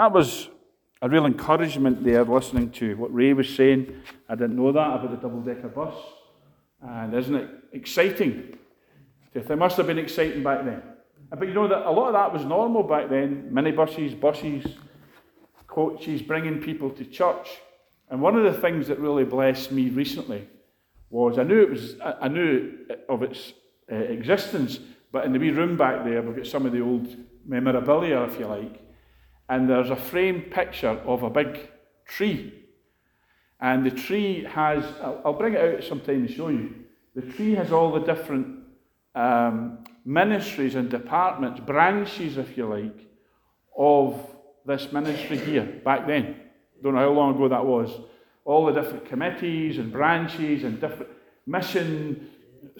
That 0.00 0.12
was 0.12 0.48
a 1.02 1.08
real 1.08 1.24
encouragement 1.24 2.02
there 2.02 2.24
listening 2.24 2.70
to 2.72 2.96
what 2.96 3.14
Ray 3.14 3.32
was 3.32 3.48
saying. 3.48 3.94
I 4.28 4.34
didn't 4.34 4.56
know 4.56 4.72
that 4.72 4.94
about 4.94 5.08
the 5.08 5.16
double 5.16 5.40
decker 5.40 5.68
bus. 5.68 5.94
And 6.82 7.14
isn't 7.14 7.34
it 7.34 7.48
exciting? 7.72 8.58
It 9.32 9.56
must 9.56 9.76
have 9.76 9.86
been 9.86 10.00
exciting 10.00 10.42
back 10.42 10.64
then. 10.64 10.82
But 11.30 11.46
you 11.46 11.54
know 11.54 11.68
that 11.68 11.88
a 11.88 11.90
lot 11.92 12.08
of 12.08 12.14
that 12.14 12.32
was 12.32 12.44
normal 12.44 12.82
back 12.82 13.08
then 13.08 13.50
minibuses, 13.52 14.18
buses, 14.18 14.66
coaches, 15.68 16.22
bringing 16.22 16.60
people 16.60 16.90
to 16.90 17.04
church. 17.04 17.48
And 18.10 18.20
one 18.20 18.36
of 18.36 18.42
the 18.42 18.60
things 18.60 18.88
that 18.88 18.98
really 18.98 19.24
blessed 19.24 19.70
me 19.70 19.90
recently 19.90 20.48
was 21.08 21.38
I 21.38 21.44
knew 21.44 21.62
it 21.62 21.70
was 21.70 21.94
I 22.00 22.26
knew 22.26 22.72
of 23.08 23.22
its 23.22 23.52
uh, 23.92 23.94
existence, 23.94 24.80
but 25.12 25.24
in 25.24 25.32
the 25.32 25.38
wee 25.38 25.50
room 25.50 25.76
back 25.76 26.04
there, 26.04 26.20
we've 26.20 26.34
got 26.34 26.48
some 26.48 26.66
of 26.66 26.72
the 26.72 26.80
old 26.80 27.14
memorabilia, 27.46 28.22
if 28.22 28.40
you 28.40 28.46
like, 28.46 28.80
and 29.48 29.68
there's 29.68 29.90
a 29.90 29.96
framed 29.96 30.50
picture 30.50 31.00
of 31.06 31.22
a 31.22 31.30
big 31.30 31.68
tree. 32.06 32.52
And 33.60 33.84
the 33.84 33.90
tree 33.90 34.44
has, 34.44 34.84
I'll, 35.00 35.32
bring 35.32 35.54
it 35.54 35.60
out 35.60 35.84
sometime 35.84 36.26
to 36.26 36.32
show 36.32 36.48
you. 36.48 36.74
The 37.14 37.22
tree 37.22 37.54
has 37.54 37.72
all 37.72 37.92
the 37.92 38.00
different 38.00 38.58
um, 39.14 39.78
ministries 40.04 40.74
and 40.74 40.90
departments, 40.90 41.60
branches, 41.60 42.36
if 42.36 42.56
you 42.56 42.66
like, 42.66 43.08
of 43.76 44.20
this 44.66 44.92
ministry 44.92 45.38
here 45.38 45.80
back 45.84 46.06
then. 46.06 46.36
Don't 46.82 46.94
know 46.94 47.00
how 47.00 47.10
long 47.10 47.34
ago 47.34 47.48
that 47.48 47.64
was. 47.64 47.90
All 48.44 48.66
the 48.66 48.72
different 48.72 49.06
committees 49.06 49.78
and 49.78 49.90
branches 49.90 50.64
and 50.64 50.80
different 50.80 51.10
missions 51.46 52.28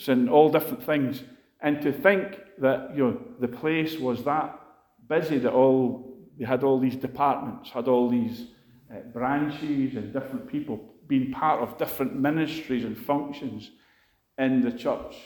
and 0.06 0.28
all 0.28 0.50
different 0.50 0.84
things. 0.84 1.22
And 1.60 1.80
to 1.82 1.92
think 1.92 2.38
that 2.58 2.94
you 2.94 3.04
know 3.04 3.20
the 3.40 3.48
place 3.48 3.98
was 3.98 4.24
that 4.24 4.58
busy 5.08 5.38
that 5.38 5.52
all 5.52 6.13
they 6.38 6.44
had 6.44 6.64
all 6.64 6.78
these 6.78 6.96
departments, 6.96 7.70
had 7.70 7.88
all 7.88 8.08
these 8.08 8.46
uh, 8.90 9.00
branches 9.12 9.94
and 9.94 10.12
different 10.12 10.48
people 10.48 10.80
being 11.06 11.30
part 11.30 11.60
of 11.60 11.78
different 11.78 12.14
ministries 12.14 12.84
and 12.84 12.96
functions 12.96 13.70
in 14.38 14.60
the 14.60 14.72
church. 14.72 15.16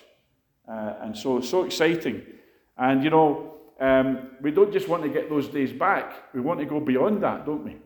Uh, 0.69 0.95
and 1.03 1.17
so 1.17 1.39
it's 1.39 1.48
so 1.48 1.65
exciting. 1.65 2.23
And 2.77 3.03
you 3.03 3.11
know, 3.11 3.55
um, 3.81 4.31
we 4.41 4.50
don't 4.50 4.73
just 4.73 4.89
want 4.89 5.03
to 5.05 5.09
get 5.09 5.28
those 5.28 5.48
days 5.48 5.73
back, 5.73 6.34
we 6.34 6.41
want 6.41 6.61
to 6.61 6.67
go 6.67 6.81
beyond 6.81 7.22
that, 7.22 7.47
don't 7.47 7.65
we? 7.65 7.77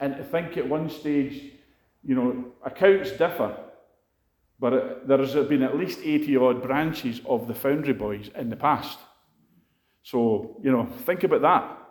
And 0.00 0.16
to 0.16 0.24
think 0.24 0.56
at 0.56 0.68
one 0.68 0.90
stage, 0.90 1.52
you 2.04 2.14
know, 2.14 2.52
accounts 2.64 3.12
differ, 3.12 3.56
but 4.58 4.72
it, 4.72 5.08
there 5.08 5.18
has 5.18 5.34
been 5.48 5.62
at 5.62 5.76
least 5.76 6.00
80 6.02 6.36
odd 6.36 6.62
branches 6.62 7.20
of 7.26 7.46
the 7.46 7.54
Foundry 7.54 7.92
Boys 7.92 8.30
in 8.34 8.50
the 8.50 8.56
past. 8.56 8.98
So, 10.02 10.60
you 10.62 10.70
know, 10.70 10.86
think 10.86 11.24
about 11.24 11.42
that. 11.42 11.85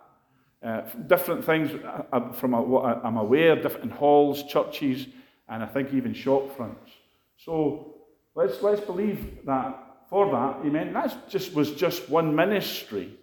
Uh, 0.64 0.80
different 1.06 1.44
things 1.44 1.70
uh, 1.84 2.02
uh, 2.12 2.32
from 2.32 2.52
what 2.52 3.04
I'm 3.04 3.18
aware, 3.18 3.56
different 3.56 3.92
halls, 3.92 4.42
churches, 4.44 5.06
and 5.48 5.62
I 5.62 5.66
think 5.66 5.92
even 5.92 6.14
shop 6.14 6.56
fronts. 6.56 6.90
So 7.36 7.94
let's, 8.34 8.62
let's 8.62 8.80
believe 8.80 9.44
that 9.44 9.82
for 10.08 10.30
that, 10.30 10.66
amen. 10.66 10.92
That 10.92 11.28
just 11.28 11.54
was 11.54 11.72
just 11.72 12.08
one 12.08 12.34
ministry 12.34 13.14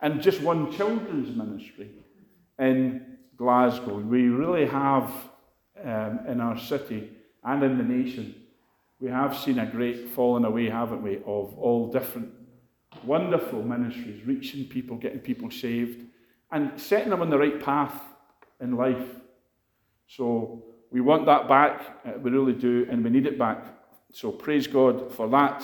and 0.00 0.20
just 0.20 0.40
one 0.40 0.72
children's 0.72 1.36
ministry 1.36 1.90
in 2.58 3.18
Glasgow. 3.36 3.98
We 3.98 4.28
really 4.28 4.66
have 4.66 5.12
um, 5.82 6.20
in 6.26 6.40
our 6.40 6.58
city 6.58 7.10
and 7.44 7.62
in 7.62 7.78
the 7.78 7.84
nation, 7.84 8.34
we 9.00 9.08
have 9.08 9.36
seen 9.36 9.58
a 9.58 9.66
great 9.66 10.10
falling 10.10 10.44
away, 10.44 10.68
haven't 10.68 11.02
we, 11.02 11.16
of 11.18 11.56
all 11.58 11.90
different 11.90 12.32
wonderful 13.04 13.62
ministries, 13.62 14.26
reaching 14.26 14.64
people, 14.64 14.96
getting 14.96 15.20
people 15.20 15.50
saved, 15.50 16.06
and 16.52 16.80
setting 16.80 17.10
them 17.10 17.22
on 17.22 17.30
the 17.30 17.38
right 17.38 17.62
path 17.62 17.94
in 18.60 18.76
life. 18.76 19.06
So 20.08 20.64
we 20.90 21.00
want 21.00 21.26
that 21.26 21.48
back, 21.48 22.00
uh, 22.04 22.18
we 22.18 22.30
really 22.30 22.52
do, 22.52 22.86
and 22.90 23.04
we 23.04 23.10
need 23.10 23.26
it 23.26 23.38
back. 23.38 23.64
So 24.12 24.32
praise 24.32 24.66
God 24.66 25.12
for 25.12 25.28
that. 25.28 25.62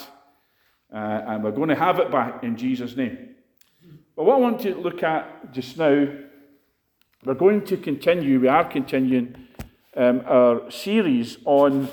Uh, 0.92 0.97
and 0.97 1.42
we're 1.42 1.50
going 1.50 1.69
to 1.69 1.74
have 1.74 1.98
it 1.98 2.12
back 2.12 2.44
in 2.44 2.56
Jesus' 2.56 2.97
name. 2.97 3.34
But 4.14 4.24
what 4.24 4.36
I 4.36 4.41
want 4.41 4.60
to 4.60 4.74
look 4.76 5.02
at 5.02 5.52
just 5.52 5.76
now, 5.76 6.08
we're 7.24 7.34
going 7.34 7.64
to 7.66 7.76
continue, 7.76 8.38
we 8.38 8.48
are 8.48 8.64
continuing 8.64 9.48
um, 9.97 10.22
our 10.26 10.70
series 10.70 11.38
on 11.44 11.88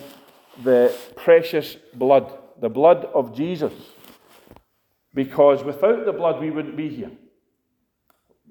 the 0.63 0.95
precious 1.15 1.75
blood, 1.95 2.31
the 2.61 2.69
blood 2.69 3.05
of 3.13 3.35
Jesus. 3.35 3.73
Because 5.13 5.63
without 5.63 6.05
the 6.05 6.13
blood, 6.13 6.39
we 6.39 6.51
wouldn't 6.51 6.77
be 6.77 6.89
here. 6.89 7.11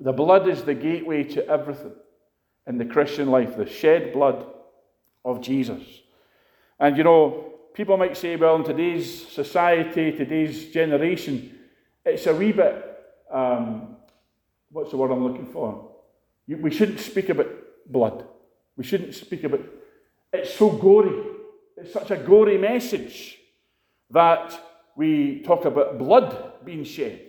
The 0.01 0.13
blood 0.13 0.49
is 0.49 0.63
the 0.63 0.75
gateway 0.75 1.25
to 1.25 1.47
everything 1.49 1.93
in 2.67 2.79
the 2.79 2.85
Christian 2.85 3.31
life, 3.31 3.57
the 3.57 3.67
shed 3.67 4.13
blood 4.13 4.47
of 5.25 5.41
Jesus. 5.41 5.83
And 6.79 6.97
you 6.97 7.05
know, 7.05 7.53
people 7.75 7.97
might 7.97 8.17
say, 8.17 8.37
well, 8.37 8.57
in 8.57 8.65
today's 8.65 9.29
society, 9.29 10.13
today's 10.13 10.71
generation, 10.71 11.59
it's 12.05 12.27
a 12.27 12.35
wee 12.35 12.53
bit, 12.53 12.85
um, 13.31 13.97
what's 14.71 14.91
the 14.91 14.97
word 14.97 15.11
I'm 15.11 15.25
looking 15.25 15.47
for? 15.47 15.91
We 16.49 16.71
shouldn't 16.71 17.01
speak 17.01 17.29
about 17.29 17.49
blood. 17.87 18.27
We 18.77 18.85
shouldn't 18.85 19.15
speak 19.15 19.45
about, 19.45 19.61
it's 20.33 20.55
so 20.55 20.71
gory. 20.71 21.13
It's 21.77 21.93
such 21.93 22.11
a 22.11 22.17
gory 22.17 22.59
message 22.59 23.39
that 24.11 24.59
we 24.97 25.43
talk 25.43 25.65
about 25.65 25.99
blood 25.99 26.65
being 26.65 26.85
shed. 26.85 27.21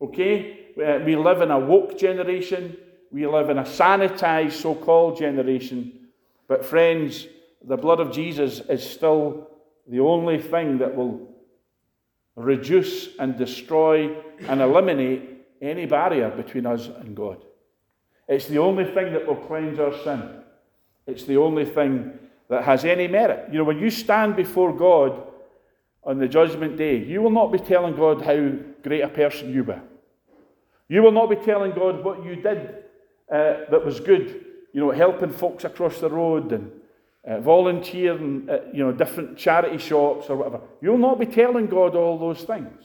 Okay? 0.00 0.57
Uh, 0.78 1.00
we 1.04 1.16
live 1.16 1.40
in 1.40 1.50
a 1.50 1.58
woke 1.58 1.98
generation. 1.98 2.76
We 3.10 3.26
live 3.26 3.50
in 3.50 3.58
a 3.58 3.64
sanitized 3.64 4.52
so 4.52 4.74
called 4.74 5.18
generation. 5.18 6.08
But, 6.46 6.64
friends, 6.64 7.26
the 7.64 7.76
blood 7.76 8.00
of 8.00 8.12
Jesus 8.12 8.60
is 8.60 8.88
still 8.88 9.48
the 9.88 10.00
only 10.00 10.38
thing 10.38 10.78
that 10.78 10.94
will 10.94 11.28
reduce 12.36 13.16
and 13.18 13.36
destroy 13.36 14.14
and 14.46 14.60
eliminate 14.60 15.46
any 15.60 15.86
barrier 15.86 16.30
between 16.30 16.66
us 16.66 16.86
and 16.86 17.16
God. 17.16 17.44
It's 18.28 18.46
the 18.46 18.58
only 18.58 18.84
thing 18.84 19.12
that 19.12 19.26
will 19.26 19.36
cleanse 19.36 19.78
our 19.78 19.92
sin. 20.04 20.42
It's 21.06 21.24
the 21.24 21.38
only 21.38 21.64
thing 21.64 22.12
that 22.48 22.64
has 22.64 22.84
any 22.84 23.08
merit. 23.08 23.48
You 23.50 23.58
know, 23.58 23.64
when 23.64 23.78
you 23.78 23.90
stand 23.90 24.36
before 24.36 24.76
God 24.76 25.22
on 26.04 26.18
the 26.18 26.28
judgment 26.28 26.76
day, 26.76 26.98
you 26.98 27.22
will 27.22 27.30
not 27.30 27.50
be 27.50 27.58
telling 27.58 27.96
God 27.96 28.22
how 28.22 28.52
great 28.82 29.00
a 29.00 29.08
person 29.08 29.52
you 29.52 29.64
were. 29.64 29.80
You 30.88 31.02
will 31.02 31.12
not 31.12 31.30
be 31.30 31.36
telling 31.36 31.72
God 31.72 32.02
what 32.02 32.24
you 32.24 32.36
did 32.36 32.74
uh, 33.30 33.64
that 33.70 33.84
was 33.84 34.00
good, 34.00 34.44
you 34.72 34.80
know, 34.80 34.90
helping 34.90 35.30
folks 35.30 35.64
across 35.64 36.00
the 36.00 36.08
road 36.08 36.52
and 36.52 36.70
uh, 37.28 37.40
volunteering 37.40 38.48
at 38.48 38.74
you 38.74 38.84
know, 38.84 38.92
different 38.92 39.36
charity 39.36 39.78
shops 39.78 40.30
or 40.30 40.36
whatever. 40.36 40.60
You'll 40.80 40.98
not 40.98 41.18
be 41.18 41.26
telling 41.26 41.66
God 41.66 41.94
all 41.94 42.18
those 42.18 42.42
things. 42.44 42.82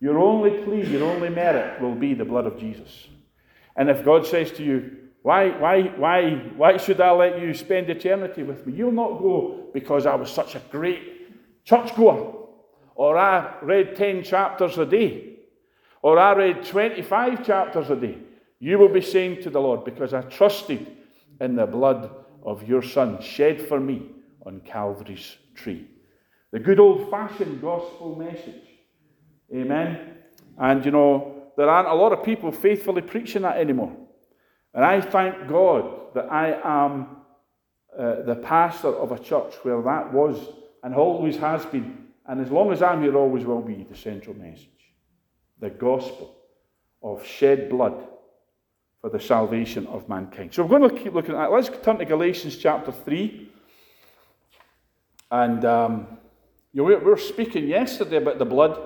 Your 0.00 0.18
only 0.18 0.62
plea, 0.64 0.86
your 0.86 1.10
only 1.10 1.30
merit 1.30 1.80
will 1.80 1.94
be 1.94 2.12
the 2.12 2.24
blood 2.24 2.46
of 2.46 2.58
Jesus. 2.58 3.08
And 3.76 3.88
if 3.88 4.04
God 4.04 4.26
says 4.26 4.52
to 4.52 4.62
you, 4.62 4.96
why, 5.22 5.48
why, 5.58 5.84
why, 5.96 6.34
why 6.56 6.76
should 6.76 7.00
I 7.00 7.10
let 7.12 7.40
you 7.40 7.54
spend 7.54 7.88
eternity 7.88 8.42
with 8.42 8.66
me? 8.66 8.74
You'll 8.74 8.92
not 8.92 9.20
go 9.20 9.70
because 9.72 10.04
I 10.04 10.14
was 10.16 10.30
such 10.30 10.54
a 10.54 10.62
great 10.70 11.64
churchgoer, 11.64 12.34
or 12.94 13.16
I 13.16 13.54
read 13.62 13.96
10 13.96 14.22
chapters 14.22 14.76
a 14.76 14.84
day, 14.84 15.33
or 16.04 16.18
I 16.18 16.34
read 16.34 16.66
25 16.66 17.46
chapters 17.46 17.88
a 17.88 17.96
day. 17.96 18.18
You 18.60 18.76
will 18.78 18.90
be 18.90 19.00
saying 19.00 19.40
to 19.40 19.48
the 19.48 19.58
Lord, 19.58 19.86
because 19.86 20.12
I 20.12 20.20
trusted 20.20 20.86
in 21.40 21.56
the 21.56 21.64
blood 21.64 22.10
of 22.44 22.68
your 22.68 22.82
Son 22.82 23.22
shed 23.22 23.62
for 23.62 23.80
me 23.80 24.10
on 24.44 24.60
Calvary's 24.60 25.38
tree. 25.54 25.86
The 26.52 26.58
good 26.58 26.78
old 26.78 27.10
fashioned 27.10 27.62
gospel 27.62 28.16
message. 28.16 28.68
Amen. 29.54 30.18
And 30.58 30.84
you 30.84 30.90
know, 30.90 31.44
there 31.56 31.70
aren't 31.70 31.88
a 31.88 31.94
lot 31.94 32.12
of 32.12 32.22
people 32.22 32.52
faithfully 32.52 33.00
preaching 33.00 33.40
that 33.40 33.56
anymore. 33.56 33.96
And 34.74 34.84
I 34.84 35.00
thank 35.00 35.48
God 35.48 36.12
that 36.14 36.30
I 36.30 36.60
am 36.62 37.16
uh, 37.98 38.20
the 38.26 38.36
pastor 38.42 38.88
of 38.88 39.10
a 39.10 39.18
church 39.18 39.54
where 39.62 39.80
that 39.80 40.12
was 40.12 40.36
and 40.82 40.94
always 40.94 41.38
has 41.38 41.64
been, 41.64 42.08
and 42.26 42.42
as 42.42 42.50
long 42.50 42.72
as 42.72 42.82
I'm 42.82 43.02
here, 43.02 43.16
always 43.16 43.46
will 43.46 43.62
be 43.62 43.86
the 43.88 43.96
central 43.96 44.36
message 44.36 44.68
the 45.60 45.70
gospel 45.70 46.36
of 47.02 47.24
shed 47.24 47.68
blood 47.68 48.08
for 49.00 49.10
the 49.10 49.20
salvation 49.20 49.86
of 49.88 50.08
mankind. 50.08 50.54
So 50.54 50.64
we're 50.64 50.78
going 50.78 50.96
to 50.96 51.02
keep 51.02 51.12
looking 51.12 51.34
at 51.34 51.38
that. 51.38 51.52
Let's 51.52 51.70
turn 51.82 51.98
to 51.98 52.04
Galatians 52.04 52.56
chapter 52.56 52.90
3. 52.90 53.50
And 55.30 55.64
um, 55.64 56.06
you 56.72 56.82
know, 56.82 56.84
we 56.84 56.96
were 56.96 57.16
speaking 57.16 57.68
yesterday 57.68 58.16
about 58.16 58.38
the 58.38 58.44
blood. 58.44 58.78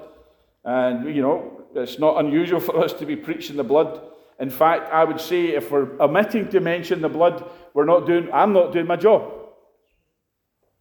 And, 0.62 1.14
you 1.14 1.22
know, 1.22 1.62
it's 1.74 1.98
not 1.98 2.22
unusual 2.22 2.60
for 2.60 2.84
us 2.84 2.92
to 2.94 3.06
be 3.06 3.16
preaching 3.16 3.56
the 3.56 3.64
blood. 3.64 4.02
In 4.38 4.50
fact, 4.50 4.92
I 4.92 5.04
would 5.04 5.20
say 5.20 5.54
if 5.54 5.70
we're 5.70 5.98
omitting 6.00 6.48
to 6.50 6.60
mention 6.60 7.00
the 7.00 7.08
blood, 7.08 7.48
we're 7.72 7.86
not 7.86 8.06
doing, 8.06 8.28
I'm 8.32 8.52
not 8.52 8.72
doing 8.72 8.86
my 8.86 8.96
job. 8.96 9.32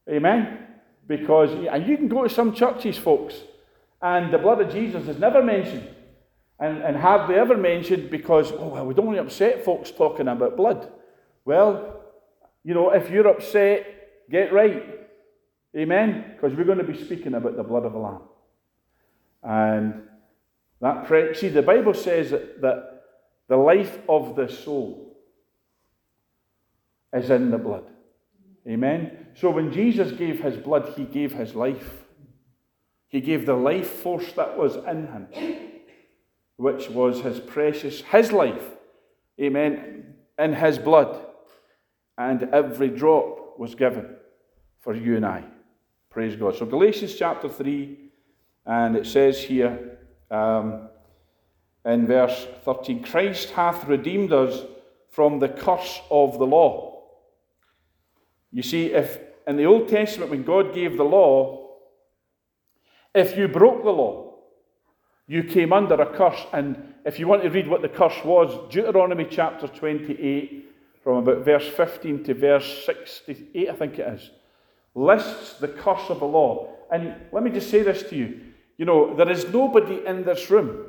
Amen? 0.09 0.65
Because, 1.07 1.51
and 1.51 1.87
you 1.87 1.95
can 1.95 2.09
go 2.09 2.23
to 2.23 2.29
some 2.29 2.53
churches, 2.53 2.97
folks, 2.97 3.35
and 4.01 4.33
the 4.33 4.37
blood 4.37 4.61
of 4.61 4.71
Jesus 4.71 5.07
is 5.07 5.17
never 5.17 5.43
mentioned. 5.43 5.87
and, 6.59 6.81
and 6.81 6.97
hardly 6.97 7.35
ever 7.35 7.55
mentioned 7.55 8.09
because, 8.09 8.51
oh, 8.51 8.69
well, 8.69 8.85
we 8.85 8.93
don't 8.93 9.05
want 9.05 9.17
to 9.17 9.23
upset 9.23 9.63
folks 9.63 9.91
talking 9.91 10.27
about 10.27 10.57
blood. 10.57 10.91
Well, 11.45 12.03
you 12.63 12.73
know, 12.73 12.91
if 12.91 13.09
you're 13.09 13.27
upset, 13.27 14.29
get 14.29 14.51
right. 14.51 14.83
Amen? 15.75 16.33
Because 16.33 16.57
we're 16.57 16.63
going 16.63 16.79
to 16.79 16.83
be 16.83 16.97
speaking 17.03 17.35
about 17.35 17.55
the 17.55 17.63
blood 17.63 17.85
of 17.85 17.93
the 17.93 17.99
Lamb. 17.99 18.21
And 19.43 20.03
that, 20.81 21.05
pre- 21.05 21.35
see, 21.35 21.49
the 21.49 21.61
Bible 21.61 21.93
says 21.93 22.31
that, 22.31 22.61
that 22.61 23.03
the 23.47 23.57
life 23.57 23.99
of 24.09 24.35
the 24.35 24.49
soul 24.49 25.15
is 27.13 27.29
in 27.29 27.51
the 27.51 27.57
blood. 27.57 27.85
Amen? 28.67 29.27
So 29.35 29.51
when 29.51 29.71
Jesus 29.71 30.11
gave 30.11 30.41
his 30.41 30.57
blood, 30.57 30.93
he 30.97 31.05
gave 31.05 31.33
his 31.33 31.53
life. 31.53 32.03
He 33.07 33.21
gave 33.21 33.45
the 33.45 33.55
life 33.55 33.89
force 33.89 34.31
that 34.33 34.57
was 34.57 34.75
in 34.75 35.07
him, 35.07 35.27
which 36.57 36.89
was 36.89 37.21
his 37.21 37.39
precious, 37.39 38.01
his 38.01 38.31
life. 38.31 38.63
Amen? 39.39 40.15
In 40.37 40.53
his 40.53 40.77
blood. 40.77 41.25
And 42.17 42.43
every 42.51 42.89
drop 42.89 43.57
was 43.59 43.75
given 43.75 44.15
for 44.79 44.93
you 44.93 45.15
and 45.15 45.25
I. 45.25 45.43
Praise 46.09 46.35
God. 46.35 46.55
So 46.55 46.65
Galatians 46.65 47.15
chapter 47.15 47.47
3, 47.47 47.97
and 48.65 48.95
it 48.95 49.05
says 49.05 49.39
here 49.41 49.99
um, 50.31 50.89
in 51.85 52.07
verse 52.07 52.47
13 52.65 53.03
Christ 53.03 53.51
hath 53.51 53.85
redeemed 53.85 54.33
us 54.33 54.61
from 55.09 55.39
the 55.39 55.49
curse 55.49 56.01
of 56.09 56.37
the 56.39 56.45
law 56.45 56.97
you 58.51 58.63
see, 58.63 58.93
if 58.93 59.19
in 59.45 59.57
the 59.57 59.65
Old 59.65 59.87
Testament, 59.87 60.31
when 60.31 60.43
God 60.43 60.73
gave 60.73 60.97
the 60.97 61.03
law, 61.03 61.66
if 63.17 63.37
you 63.37 63.47
broke 63.47 63.83
the 63.83 63.91
law, 63.91 64.35
you 65.27 65.43
came 65.43 65.73
under 65.73 65.95
a 65.95 66.17
curse. 66.17 66.41
And 66.53 66.93
if 67.05 67.19
you 67.19 67.27
want 67.27 67.43
to 67.43 67.49
read 67.49 67.67
what 67.67 67.81
the 67.81 67.89
curse 67.89 68.23
was, 68.23 68.71
Deuteronomy 68.71 69.27
chapter 69.29 69.67
28, 69.67 70.65
from 71.03 71.17
about 71.17 71.45
verse 71.45 71.67
15 71.67 72.23
to 72.25 72.33
verse 72.33 72.85
68, 72.85 73.69
I 73.69 73.73
think 73.73 73.99
it 73.99 74.07
is, 74.07 74.31
lists 74.95 75.59
the 75.59 75.67
curse 75.67 76.09
of 76.09 76.19
the 76.19 76.25
law. 76.25 76.75
And 76.91 77.15
let 77.31 77.43
me 77.43 77.51
just 77.51 77.69
say 77.69 77.83
this 77.83 78.03
to 78.09 78.15
you. 78.15 78.41
You 78.77 78.85
know, 78.85 79.15
there 79.15 79.29
is 79.29 79.45
nobody 79.51 80.05
in 80.05 80.23
this 80.23 80.49
room, 80.49 80.85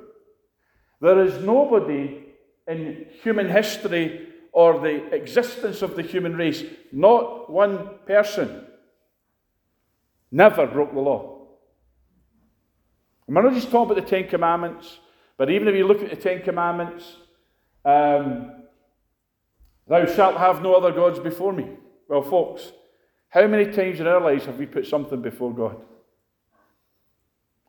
there 1.01 1.25
is 1.25 1.43
nobody 1.45 2.25
in 2.67 3.07
human 3.23 3.49
history 3.49 4.29
or 4.53 4.81
the 4.81 5.15
existence 5.15 5.83
of 5.83 5.97
the 5.97 6.03
human 6.03 6.37
race, 6.37 6.65
not 6.93 7.51
one 7.51 7.99
person 8.07 8.67
never 10.31 10.67
broke 10.67 10.93
the 10.93 11.01
law. 11.01 11.38
And 13.29 13.37
we're 13.37 13.43
not 13.43 13.53
just 13.53 13.71
talking 13.71 13.93
about 13.93 14.03
the 14.03 14.11
Ten 14.11 14.27
Commandments, 14.27 14.99
but 15.37 15.51
even 15.51 15.69
if 15.69 15.75
you 15.75 15.87
look 15.87 16.03
at 16.03 16.09
the 16.09 16.17
Ten 16.17 16.43
Commandments, 16.43 17.17
um, 17.85 18.53
thou 19.87 20.07
shalt 20.07 20.39
have 20.39 20.63
no 20.63 20.75
other 20.75 20.93
gods 20.93 21.19
before 21.19 21.53
me. 21.53 21.69
Well, 22.09 22.23
folks, 22.23 22.73
how 23.29 23.47
many 23.47 23.71
times 23.71 24.01
in 24.01 24.07
our 24.07 24.21
lives 24.21 24.47
have 24.47 24.59
we 24.59 24.65
put 24.65 24.87
something 24.87 25.21
before 25.21 25.55
God? 25.55 25.77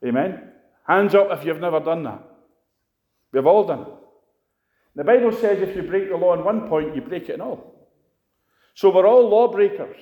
Amen? 0.05 0.49
Hands 0.87 1.13
up 1.13 1.27
if 1.37 1.45
you've 1.45 1.59
never 1.59 1.81
done 1.81 2.03
that. 2.03 2.23
We've 3.33 3.45
all 3.45 3.65
done 3.65 3.81
it. 3.81 3.87
The 4.95 5.03
Bible 5.03 5.33
says 5.33 5.61
if 5.61 5.75
you 5.75 5.83
break 5.83 6.09
the 6.09 6.15
law 6.15 6.35
in 6.35 6.43
one 6.43 6.69
point, 6.69 6.95
you 6.95 7.01
break 7.01 7.27
it 7.29 7.35
in 7.35 7.41
all. 7.41 7.89
So 8.75 8.89
we're 8.95 9.05
all 9.05 9.27
lawbreakers. 9.27 9.99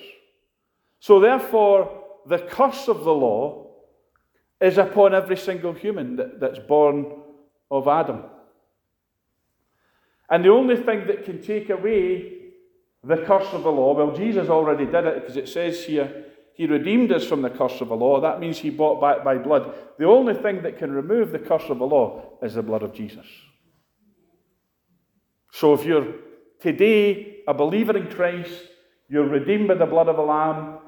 So 1.00 1.18
therefore, 1.18 2.04
the 2.26 2.38
curse 2.38 2.86
of 2.86 3.02
the 3.02 3.12
law 3.12 3.67
is 4.60 4.78
upon 4.78 5.14
every 5.14 5.36
single 5.36 5.72
human 5.72 6.16
that, 6.16 6.40
that's 6.40 6.58
born 6.58 7.06
of 7.70 7.86
Adam. 7.86 8.24
And 10.30 10.44
the 10.44 10.50
only 10.50 10.76
thing 10.76 11.06
that 11.06 11.24
can 11.24 11.40
take 11.40 11.70
away 11.70 12.34
the 13.04 13.18
curse 13.18 13.46
of 13.52 13.62
the 13.62 13.70
law, 13.70 13.94
well, 13.94 14.16
Jesus 14.16 14.48
already 14.48 14.84
did 14.84 15.06
it 15.06 15.20
because 15.20 15.36
it 15.36 15.48
says 15.48 15.84
here, 15.84 16.26
He 16.54 16.66
redeemed 16.66 17.12
us 17.12 17.24
from 17.24 17.42
the 17.42 17.50
curse 17.50 17.80
of 17.80 17.88
the 17.88 17.96
law. 17.96 18.20
That 18.20 18.40
means 18.40 18.58
He 18.58 18.70
bought 18.70 19.00
back 19.00 19.24
by 19.24 19.38
blood. 19.38 19.74
The 19.98 20.06
only 20.06 20.34
thing 20.34 20.62
that 20.62 20.78
can 20.78 20.92
remove 20.92 21.30
the 21.30 21.38
curse 21.38 21.68
of 21.68 21.78
the 21.78 21.86
law 21.86 22.38
is 22.42 22.54
the 22.54 22.62
blood 22.62 22.82
of 22.82 22.92
Jesus. 22.92 23.26
So 25.52 25.72
if 25.72 25.84
you're 25.84 26.14
today 26.60 27.38
a 27.46 27.54
believer 27.54 27.96
in 27.96 28.08
Christ, 28.08 28.52
you're 29.08 29.28
redeemed 29.28 29.68
by 29.68 29.74
the 29.74 29.86
blood 29.86 30.08
of 30.08 30.16
the 30.16 30.22
Lamb, 30.22 30.78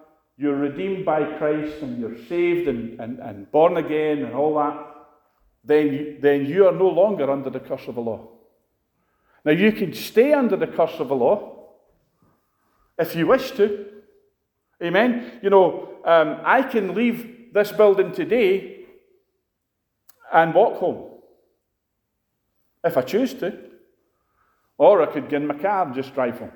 you're 0.40 0.56
redeemed 0.56 1.04
by 1.04 1.22
Christ, 1.37 1.82
and 1.82 2.00
you're 2.00 2.16
saved 2.26 2.66
and, 2.66 2.98
and, 2.98 3.19
and 3.19 3.52
born 3.52 3.76
again 3.76 4.25
and 4.25 4.34
all 4.34 4.54
that, 4.54 4.87
then 5.62 5.92
you, 5.92 6.16
then 6.19 6.46
you 6.46 6.66
are 6.66 6.72
no 6.72 6.88
longer 6.88 7.31
under 7.31 7.50
the 7.50 7.60
curse 7.60 7.87
of 7.88 7.96
the 7.96 8.00
law. 8.00 8.26
Now, 9.44 9.52
you 9.52 9.70
can 9.70 9.92
stay 9.92 10.32
under 10.32 10.56
the 10.56 10.66
curse 10.66 10.98
of 10.98 11.08
the 11.08 11.14
law 11.14 11.69
if 12.98 13.14
you 13.14 13.26
wish 13.26 13.50
to. 13.52 13.84
Amen. 14.82 15.40
You 15.42 15.50
know, 15.50 15.98
um, 16.06 16.40
I 16.42 16.62
can 16.62 16.94
leave 16.94 17.52
this 17.52 17.70
building 17.72 18.12
today 18.12 18.87
and 20.32 20.54
walk 20.54 20.78
home 20.78 21.19
if 22.82 22.96
I 22.96 23.02
choose 23.02 23.34
to. 23.34 23.58
Or 24.78 25.02
I 25.02 25.06
could 25.12 25.28
get 25.28 25.42
in 25.42 25.48
my 25.48 25.58
car 25.58 25.84
and 25.84 25.94
just 25.94 26.14
drive 26.14 26.38
home. 26.38 26.52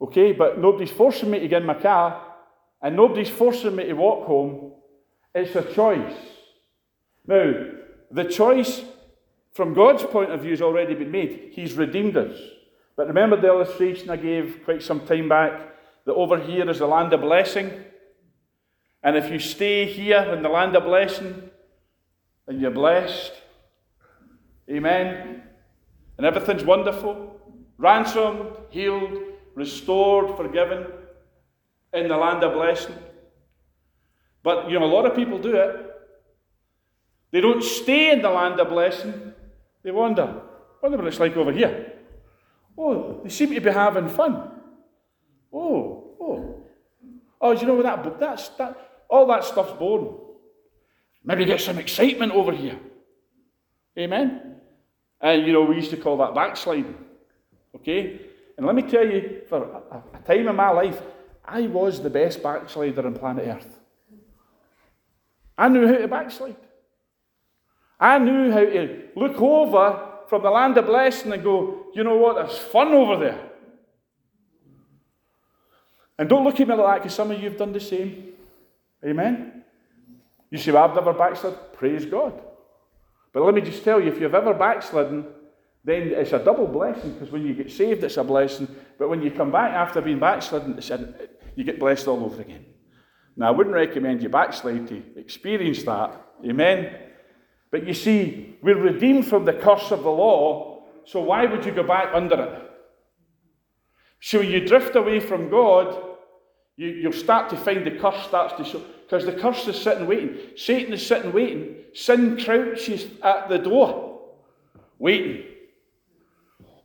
Okay, 0.00 0.32
but 0.32 0.58
nobody's 0.58 0.90
forcing 0.90 1.30
me 1.30 1.38
to 1.40 1.48
get 1.48 1.62
in 1.62 1.66
my 1.66 1.74
car, 1.74 2.22
and 2.82 2.96
nobody's 2.96 3.28
forcing 3.28 3.76
me 3.76 3.84
to 3.84 3.92
walk 3.92 4.26
home. 4.26 4.72
It's 5.34 5.54
a 5.54 5.72
choice. 5.74 6.14
Now, 7.26 7.52
the 8.10 8.24
choice 8.24 8.82
from 9.52 9.74
God's 9.74 10.02
point 10.04 10.32
of 10.32 10.40
view 10.40 10.50
has 10.50 10.62
already 10.62 10.94
been 10.94 11.10
made. 11.10 11.50
He's 11.52 11.74
redeemed 11.74 12.16
us. 12.16 12.36
But 12.96 13.08
remember 13.08 13.40
the 13.40 13.48
illustration 13.48 14.10
I 14.10 14.16
gave 14.16 14.60
quite 14.64 14.82
some 14.82 15.06
time 15.06 15.28
back 15.28 15.74
that 16.06 16.14
over 16.14 16.38
here 16.38 16.68
is 16.70 16.78
the 16.78 16.86
land 16.86 17.12
of 17.12 17.20
blessing. 17.20 17.70
And 19.02 19.16
if 19.16 19.30
you 19.30 19.38
stay 19.38 19.86
here 19.86 20.32
in 20.34 20.42
the 20.42 20.48
land 20.48 20.74
of 20.76 20.84
blessing, 20.84 21.50
then 22.46 22.58
you're 22.60 22.70
blessed. 22.70 23.32
Amen 24.68 25.42
and 26.20 26.26
everything's 26.26 26.64
wonderful, 26.64 27.40
ransomed, 27.78 28.50
healed, 28.68 29.22
restored, 29.60 30.36
forgiven 30.36 30.86
in 31.92 32.08
the 32.08 32.16
land 32.16 32.42
of 32.42 32.54
blessing. 32.54 32.96
But 34.42 34.70
you 34.70 34.78
know, 34.78 34.86
a 34.86 34.94
lot 34.96 35.06
of 35.06 35.14
people 35.14 35.38
do 35.38 35.54
it. 35.54 35.70
They 37.30 37.40
don't 37.40 37.62
stay 37.62 38.10
in 38.10 38.22
the 38.22 38.30
land 38.30 38.58
of 38.58 38.68
blessing. 38.68 39.14
They 39.82 39.92
wander. 39.92 40.28
Wonder 40.82 40.96
what 40.98 41.06
it's 41.06 41.20
like 41.20 41.36
over 41.36 41.52
here. 41.52 41.92
Oh, 42.76 43.20
they 43.22 43.28
seem 43.28 43.54
to 43.54 43.60
be 43.60 43.70
having 43.70 44.08
fun. 44.08 44.34
Oh, 45.52 46.16
oh. 46.20 46.64
Oh, 47.40 47.52
you 47.52 47.66
know 47.66 47.82
that? 47.82 48.18
That's 48.18 48.48
that 48.58 48.76
all 49.08 49.26
that 49.26 49.44
stuff's 49.44 49.78
boring. 49.78 50.16
Maybe 51.24 51.44
get 51.44 51.60
some 51.60 51.78
excitement 51.78 52.32
over 52.32 52.52
here. 52.52 52.78
Amen. 53.98 54.56
And, 55.20 55.46
you 55.46 55.52
know, 55.52 55.64
we 55.64 55.76
used 55.76 55.90
to 55.90 55.98
call 55.98 56.16
that 56.18 56.34
backsliding. 56.34 56.96
Okay? 57.76 58.29
And 58.60 58.66
let 58.66 58.76
me 58.76 58.82
tell 58.82 59.06
you, 59.06 59.40
for 59.48 59.62
a, 59.90 60.18
a 60.18 60.22
time 60.22 60.46
in 60.46 60.54
my 60.54 60.68
life, 60.68 61.00
I 61.42 61.62
was 61.62 62.02
the 62.02 62.10
best 62.10 62.42
backslider 62.42 63.06
on 63.06 63.14
planet 63.14 63.48
Earth. 63.48 63.80
I 65.56 65.66
knew 65.70 65.86
how 65.86 65.96
to 65.96 66.06
backslide. 66.06 66.56
I 67.98 68.18
knew 68.18 68.52
how 68.52 68.60
to 68.60 69.08
look 69.16 69.40
over 69.40 70.08
from 70.28 70.42
the 70.42 70.50
land 70.50 70.76
of 70.76 70.84
blessing 70.84 71.32
and 71.32 71.42
go, 71.42 71.86
you 71.94 72.04
know 72.04 72.16
what, 72.16 72.34
there's 72.34 72.58
fun 72.58 72.88
over 72.88 73.16
there. 73.16 73.50
And 76.18 76.28
don't 76.28 76.44
look 76.44 76.60
at 76.60 76.68
me 76.68 76.74
like 76.74 76.86
that 76.86 77.02
because 77.02 77.14
some 77.14 77.30
of 77.30 77.38
you 77.38 77.48
have 77.48 77.58
done 77.58 77.72
the 77.72 77.80
same. 77.80 78.34
Amen? 79.02 79.64
You 80.50 80.58
say, 80.58 80.70
well, 80.70 80.84
I've 80.84 80.94
never 80.94 81.14
backslid. 81.14 81.54
Praise 81.72 82.04
God. 82.04 82.38
But 83.32 83.42
let 83.42 83.54
me 83.54 83.62
just 83.62 83.82
tell 83.82 84.02
you, 84.02 84.12
if 84.12 84.20
you've 84.20 84.34
ever 84.34 84.52
backslidden, 84.52 85.24
then 85.84 86.08
it's 86.08 86.32
a 86.32 86.38
double 86.38 86.66
blessing 86.66 87.14
because 87.14 87.30
when 87.30 87.46
you 87.46 87.54
get 87.54 87.70
saved, 87.70 88.04
it's 88.04 88.18
a 88.18 88.24
blessing. 88.24 88.68
But 88.98 89.08
when 89.08 89.22
you 89.22 89.30
come 89.30 89.50
back 89.50 89.72
after 89.72 90.00
being 90.00 90.18
backslidden, 90.18 90.78
a, 90.78 91.28
you 91.56 91.64
get 91.64 91.78
blessed 91.78 92.06
all 92.06 92.24
over 92.24 92.42
again. 92.42 92.66
Now, 93.36 93.48
I 93.48 93.50
wouldn't 93.52 93.74
recommend 93.74 94.22
you 94.22 94.28
backslide 94.28 94.88
to 94.88 95.02
experience 95.16 95.82
that. 95.84 96.22
Amen. 96.44 96.94
But 97.70 97.86
you 97.86 97.94
see, 97.94 98.56
we're 98.62 98.78
redeemed 98.78 99.26
from 99.26 99.44
the 99.44 99.52
curse 99.52 99.90
of 99.90 100.02
the 100.02 100.10
law, 100.10 100.84
so 101.06 101.20
why 101.22 101.46
would 101.46 101.64
you 101.64 101.72
go 101.72 101.82
back 101.82 102.10
under 102.12 102.42
it? 102.42 102.70
So 104.20 104.40
when 104.40 104.50
you 104.50 104.66
drift 104.66 104.96
away 104.96 105.20
from 105.20 105.48
God, 105.48 105.96
you, 106.76 106.88
you'll 106.88 107.12
start 107.12 107.48
to 107.50 107.56
find 107.56 107.86
the 107.86 107.92
curse 107.92 108.22
starts 108.26 108.54
to 108.54 108.64
show. 108.64 108.82
Because 109.02 109.24
the 109.24 109.32
curse 109.32 109.66
is 109.66 109.80
sitting 109.80 110.06
waiting. 110.06 110.36
Satan 110.56 110.92
is 110.92 111.06
sitting 111.06 111.32
waiting. 111.32 111.76
Sin 111.94 112.36
crouches 112.36 113.06
at 113.22 113.48
the 113.48 113.58
door, 113.58 114.20
waiting. 114.98 115.44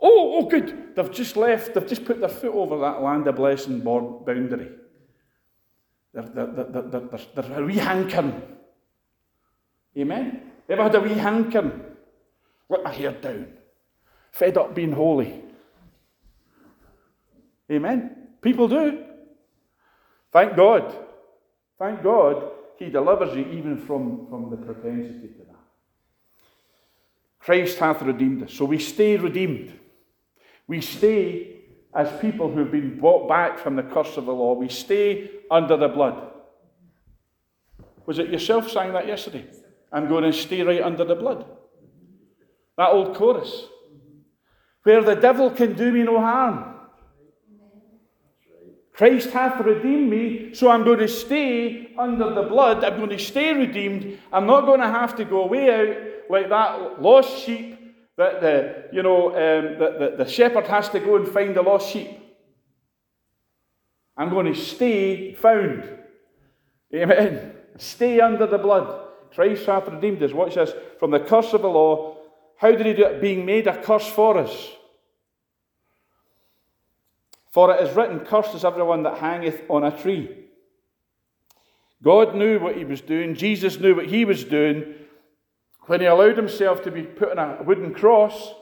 Oh, 0.02 0.38
oh, 0.38 0.50
good. 0.50 0.96
They've 0.96 1.12
just 1.12 1.38
left. 1.38 1.74
They've 1.74 1.88
just 1.88 2.06
put 2.06 2.20
their 2.20 2.30
foot 2.30 2.54
over 2.54 2.78
that 2.80 3.02
land 3.02 3.28
of 3.28 3.36
blessing 3.36 3.80
boundary. 3.80 4.70
They're, 6.14 6.24
they're, 6.24 6.46
they're, 6.46 6.82
they're, 6.82 7.20
they're, 7.36 7.62
a 7.62 7.66
wee 7.66 7.78
hankering. 7.78 8.42
Amen? 9.98 10.52
Ever 10.70 10.84
had 10.84 10.96
a 10.96 11.00
wee 11.00 11.14
hankering? 11.14 11.82
Let 12.70 12.84
my 12.84 12.94
hair 12.94 13.12
down. 13.12 13.48
Fed 14.32 14.58
up 14.58 14.76
being 14.76 14.92
holy. 14.92 15.42
Amen. 17.72 18.16
People 18.42 18.68
do. 18.68 19.04
Thank 20.32 20.56
God. 20.56 20.94
Thank 21.80 22.04
God 22.04 22.52
he 22.78 22.90
delivers 22.90 23.36
you 23.36 23.46
even 23.46 23.78
from, 23.78 24.28
from 24.30 24.50
the 24.50 24.58
propensity 24.58 25.28
to 25.28 25.46
that. 25.48 25.56
Christ 27.40 27.80
hath 27.80 28.02
redeemed 28.02 28.44
us. 28.44 28.54
So 28.54 28.66
we 28.66 28.80
stay 28.80 29.18
redeemed. 29.18 29.80
We 30.68 30.82
stay 30.82 31.60
as 31.94 32.12
people 32.20 32.52
who've 32.52 32.72
been 32.72 33.00
brought 33.00 33.30
back 33.30 33.60
from 33.60 33.76
the 33.76 33.84
curse 33.84 34.18
of 34.18 34.26
the 34.26 34.34
law. 34.34 34.54
We 34.54 34.70
stay 34.70 35.30
under 35.50 35.78
the 35.78 35.88
blood. 35.88 36.32
Was 38.06 38.20
it 38.20 38.30
yourself 38.30 38.70
sang 38.70 38.94
that 38.94 39.08
yesterday? 39.08 39.46
I'm 39.92 40.08
going 40.08 40.24
to 40.24 40.34
stay 40.34 40.62
right 40.62 40.82
under 40.82 41.06
the 41.06 41.16
blood. 41.16 41.46
That 42.78 42.90
old 42.90 43.16
chorus. 43.16 43.68
Where 44.84 45.02
the 45.02 45.16
devil 45.16 45.50
can 45.50 45.74
do 45.74 45.92
me 45.92 46.04
no 46.04 46.20
harm. 46.20 46.74
Christ 48.94 49.32
hath 49.32 49.60
redeemed 49.60 50.10
me, 50.10 50.54
so 50.54 50.70
I'm 50.70 50.86
going 50.86 51.00
to 51.00 51.08
stay 51.08 51.94
under 51.98 52.34
the 52.34 52.44
blood. 52.44 52.84
I'm 52.84 52.98
going 52.98 53.10
to 53.10 53.20
stay 53.20 53.54
redeemed. 53.54 54.20
I'm 54.32 54.46
not 54.46 54.66
going 54.66 54.80
to 54.80 54.88
have 54.88 55.16
to 55.18 55.26
go 55.26 55.44
away 55.44 55.70
out 55.70 55.98
like 56.30 56.50
that 56.50 57.02
lost 57.02 57.44
sheep 57.44 57.75
that 58.18 58.42
the, 58.42 58.86
you 58.92 59.04
know, 59.04 59.30
um, 59.30 59.80
that 59.80 60.00
the, 60.00 60.24
the 60.24 60.30
shepherd 60.30 60.68
has 60.68 60.90
to 60.90 61.00
go 61.00 61.18
and 61.18 61.28
find 61.28 61.56
the 61.56 61.62
lost 61.62 61.92
sheep. 61.92 62.10
I'm 64.18 64.30
going 64.30 64.52
to 64.52 64.60
stay 64.60 65.34
found. 65.34 65.90
Amen. 66.94 67.52
Stay 67.78 68.22
under 68.22 68.48
the 68.48 68.58
blood. 68.58 69.02
Christ 69.34 69.66
hath 69.66 69.90
redeemed 69.90 70.24
us. 70.24 70.32
Watch 70.32 70.56
this. 70.56 70.72
From 71.00 71.12
the 71.12 71.20
curse 71.20 71.52
of 71.54 71.62
the 71.62 71.68
law. 71.68 72.16
How 72.58 72.72
did 72.72 72.86
he 72.86 72.94
do 72.94 73.06
it? 73.06 73.22
Being 73.22 73.46
made 73.46 73.68
a 73.68 73.82
curse 73.82 74.08
for 74.08 74.38
us. 74.38 74.70
For 77.52 77.74
it 77.74 77.84
is 77.84 77.96
written, 77.96 78.22
Cursed 78.22 78.56
is 78.56 78.66
everyone 78.66 79.04
that 79.04 79.18
hangeth 79.18 79.62
on 79.70 79.84
a 79.84 80.02
tree. 80.02 80.46
God 82.02 82.36
knew 82.36 82.60
what 82.60 82.78
he 82.78 82.86
was 82.86 83.02
doing. 83.02 83.36
Jesus 83.36 83.80
knew 83.80 83.96
what 83.96 84.08
he 84.08 84.24
was 84.24 84.44
doing 84.44 84.96
when 85.88 86.02
he 86.02 86.06
allowed 86.06 86.38
himself 86.38 86.84
to 86.84 86.92
be 86.92 87.04
put 87.04 87.38
on 87.38 87.60
a 87.60 87.64
wooden 87.64 87.94
cross. 87.94 88.54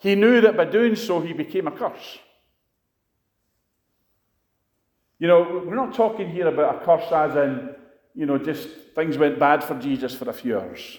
He 0.00 0.14
knew 0.14 0.40
that 0.40 0.56
by 0.56 0.64
doing 0.64 0.96
so, 0.96 1.20
he 1.20 1.32
became 1.32 1.66
a 1.66 1.70
curse. 1.70 2.18
You 5.18 5.28
know, 5.28 5.62
we're 5.64 5.76
not 5.76 5.94
talking 5.94 6.28
here 6.28 6.48
about 6.48 6.82
a 6.82 6.84
curse 6.84 7.10
as 7.12 7.36
in, 7.36 7.74
you 8.14 8.26
know, 8.26 8.38
just 8.38 8.68
things 8.94 9.16
went 9.16 9.38
bad 9.38 9.62
for 9.62 9.78
Jesus 9.78 10.14
for 10.14 10.28
a 10.28 10.32
few 10.32 10.58
hours. 10.58 10.98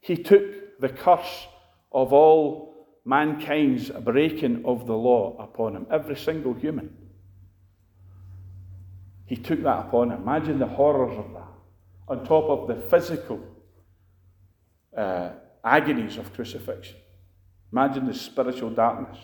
He 0.00 0.16
took 0.16 0.80
the 0.80 0.88
curse 0.88 1.46
of 1.92 2.12
all 2.12 2.68
mankind's 3.04 3.90
breaking 3.90 4.64
of 4.64 4.86
the 4.86 4.94
law 4.94 5.36
upon 5.38 5.76
him, 5.76 5.86
every 5.90 6.16
single 6.16 6.54
human. 6.54 6.96
He 9.26 9.36
took 9.36 9.62
that 9.62 9.86
upon 9.86 10.10
him. 10.10 10.22
Imagine 10.22 10.58
the 10.58 10.66
horrors 10.66 11.18
of 11.18 11.32
that, 11.34 11.47
on 12.08 12.24
top 12.24 12.44
of 12.44 12.68
the 12.68 12.74
physical 12.74 13.40
uh, 14.96 15.30
agonies 15.64 16.16
of 16.16 16.32
crucifixion. 16.32 16.96
Imagine 17.72 18.06
the 18.06 18.14
spiritual 18.14 18.70
darkness. 18.70 19.18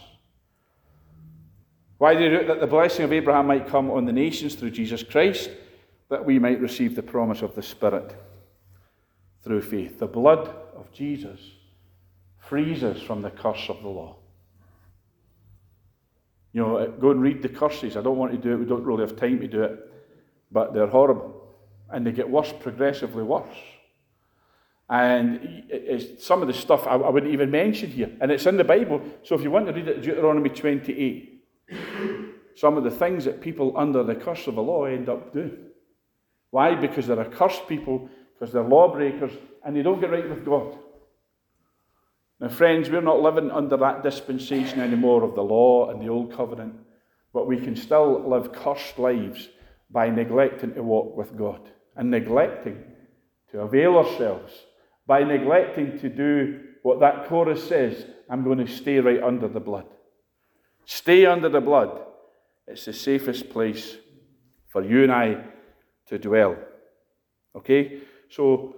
Why 1.98 2.14
do 2.14 2.24
it? 2.24 2.46
That 2.46 2.60
the 2.60 2.66
blessing 2.66 3.04
of 3.04 3.12
Abraham 3.12 3.46
might 3.46 3.66
come 3.66 3.90
on 3.90 4.04
the 4.04 4.12
nations 4.12 4.54
through 4.54 4.70
Jesus 4.70 5.02
Christ, 5.02 5.50
that 6.10 6.24
we 6.24 6.38
might 6.38 6.60
receive 6.60 6.94
the 6.94 7.02
promise 7.02 7.42
of 7.42 7.54
the 7.54 7.62
Spirit 7.62 8.14
through 9.42 9.62
faith. 9.62 9.98
The 9.98 10.06
blood 10.06 10.48
of 10.76 10.92
Jesus 10.92 11.40
frees 12.38 12.84
us 12.84 13.00
from 13.00 13.22
the 13.22 13.30
curse 13.30 13.68
of 13.68 13.80
the 13.82 13.88
law. 13.88 14.16
You 16.52 16.60
know, 16.62 16.94
go 17.00 17.10
and 17.10 17.20
read 17.20 17.42
the 17.42 17.48
curses. 17.48 17.96
I 17.96 18.02
don't 18.02 18.18
want 18.18 18.32
to 18.32 18.38
do 18.38 18.52
it, 18.52 18.56
we 18.56 18.66
don't 18.66 18.84
really 18.84 19.06
have 19.06 19.16
time 19.16 19.40
to 19.40 19.48
do 19.48 19.62
it, 19.62 19.92
but 20.52 20.74
they're 20.74 20.86
horrible. 20.86 21.33
And 21.94 22.04
they 22.04 22.10
get 22.10 22.28
worse, 22.28 22.52
progressively 22.52 23.22
worse. 23.22 23.56
And 24.90 25.64
it's 25.70 26.26
some 26.26 26.42
of 26.42 26.48
the 26.48 26.54
stuff 26.54 26.88
I, 26.88 26.96
wouldn't 26.96 27.32
even 27.32 27.52
mention 27.52 27.88
here. 27.88 28.10
And 28.20 28.32
it's 28.32 28.46
in 28.46 28.56
the 28.56 28.64
Bible. 28.64 29.00
So 29.22 29.36
if 29.36 29.42
you 29.42 29.50
want 29.52 29.66
to 29.68 29.72
read 29.72 29.86
it, 29.86 30.02
Deuteronomy 30.02 30.50
28, 30.50 31.42
some 32.56 32.76
of 32.76 32.82
the 32.82 32.90
things 32.90 33.24
that 33.26 33.40
people 33.40 33.78
under 33.78 34.02
the 34.02 34.16
curse 34.16 34.48
of 34.48 34.56
the 34.56 34.62
law 34.62 34.86
end 34.86 35.08
up 35.08 35.32
doing. 35.32 35.56
Why? 36.50 36.74
Because 36.74 37.06
they're 37.06 37.20
accursed 37.20 37.68
people, 37.68 38.10
because 38.34 38.52
they're 38.52 38.62
lawbreakers, 38.62 39.32
and 39.64 39.76
they 39.76 39.82
don't 39.82 40.00
get 40.00 40.10
right 40.10 40.28
with 40.28 40.44
God. 40.44 40.76
Now, 42.40 42.48
friends, 42.48 42.90
we're 42.90 43.02
not 43.02 43.22
living 43.22 43.52
under 43.52 43.76
that 43.76 44.02
dispensation 44.02 44.80
anymore 44.80 45.22
of 45.22 45.36
the 45.36 45.42
law 45.42 45.90
and 45.90 46.02
the 46.02 46.08
old 46.08 46.36
covenant, 46.36 46.74
but 47.32 47.46
we 47.46 47.56
can 47.56 47.76
still 47.76 48.28
live 48.28 48.52
cursed 48.52 48.98
lives 48.98 49.48
by 49.90 50.10
neglecting 50.10 50.74
to 50.74 50.82
walk 50.82 51.16
with 51.16 51.36
God 51.36 51.70
and 51.96 52.10
neglecting 52.10 52.82
to 53.50 53.60
avail 53.60 53.96
ourselves, 53.96 54.52
by 55.06 55.22
neglecting 55.22 55.98
to 55.98 56.08
do 56.08 56.60
what 56.82 57.00
that 57.00 57.26
chorus 57.26 57.66
says 57.66 58.06
I'm 58.28 58.42
going 58.42 58.58
to 58.58 58.66
stay 58.66 58.98
right 58.98 59.22
under 59.22 59.48
the 59.48 59.60
blood. 59.60 59.86
Stay 60.86 61.26
under 61.26 61.48
the 61.48 61.60
blood. 61.60 62.00
It's 62.66 62.84
the 62.84 62.92
safest 62.92 63.50
place 63.50 63.96
for 64.68 64.82
you 64.82 65.02
and 65.02 65.12
I 65.12 65.44
to 66.06 66.18
dwell. 66.18 66.56
Okay? 67.54 68.00
So, 68.28 68.76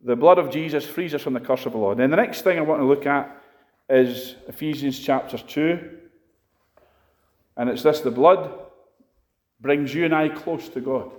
the 0.00 0.16
blood 0.16 0.38
of 0.38 0.50
Jesus 0.50 0.84
frees 0.84 1.14
us 1.14 1.22
from 1.22 1.34
the 1.34 1.40
curse 1.40 1.66
of 1.66 1.72
the 1.72 1.78
law. 1.78 1.94
Then 1.94 2.10
the 2.10 2.16
next 2.16 2.42
thing 2.42 2.58
I 2.58 2.62
want 2.62 2.80
to 2.80 2.86
look 2.86 3.06
at 3.06 3.42
is 3.88 4.36
Ephesians 4.46 4.98
chapter 5.00 5.38
2. 5.38 5.98
And 7.56 7.68
it's 7.68 7.82
this 7.82 8.00
the 8.00 8.10
blood 8.10 8.50
brings 9.60 9.92
you 9.92 10.04
and 10.04 10.14
I 10.14 10.28
close 10.28 10.68
to 10.70 10.80
God. 10.80 11.10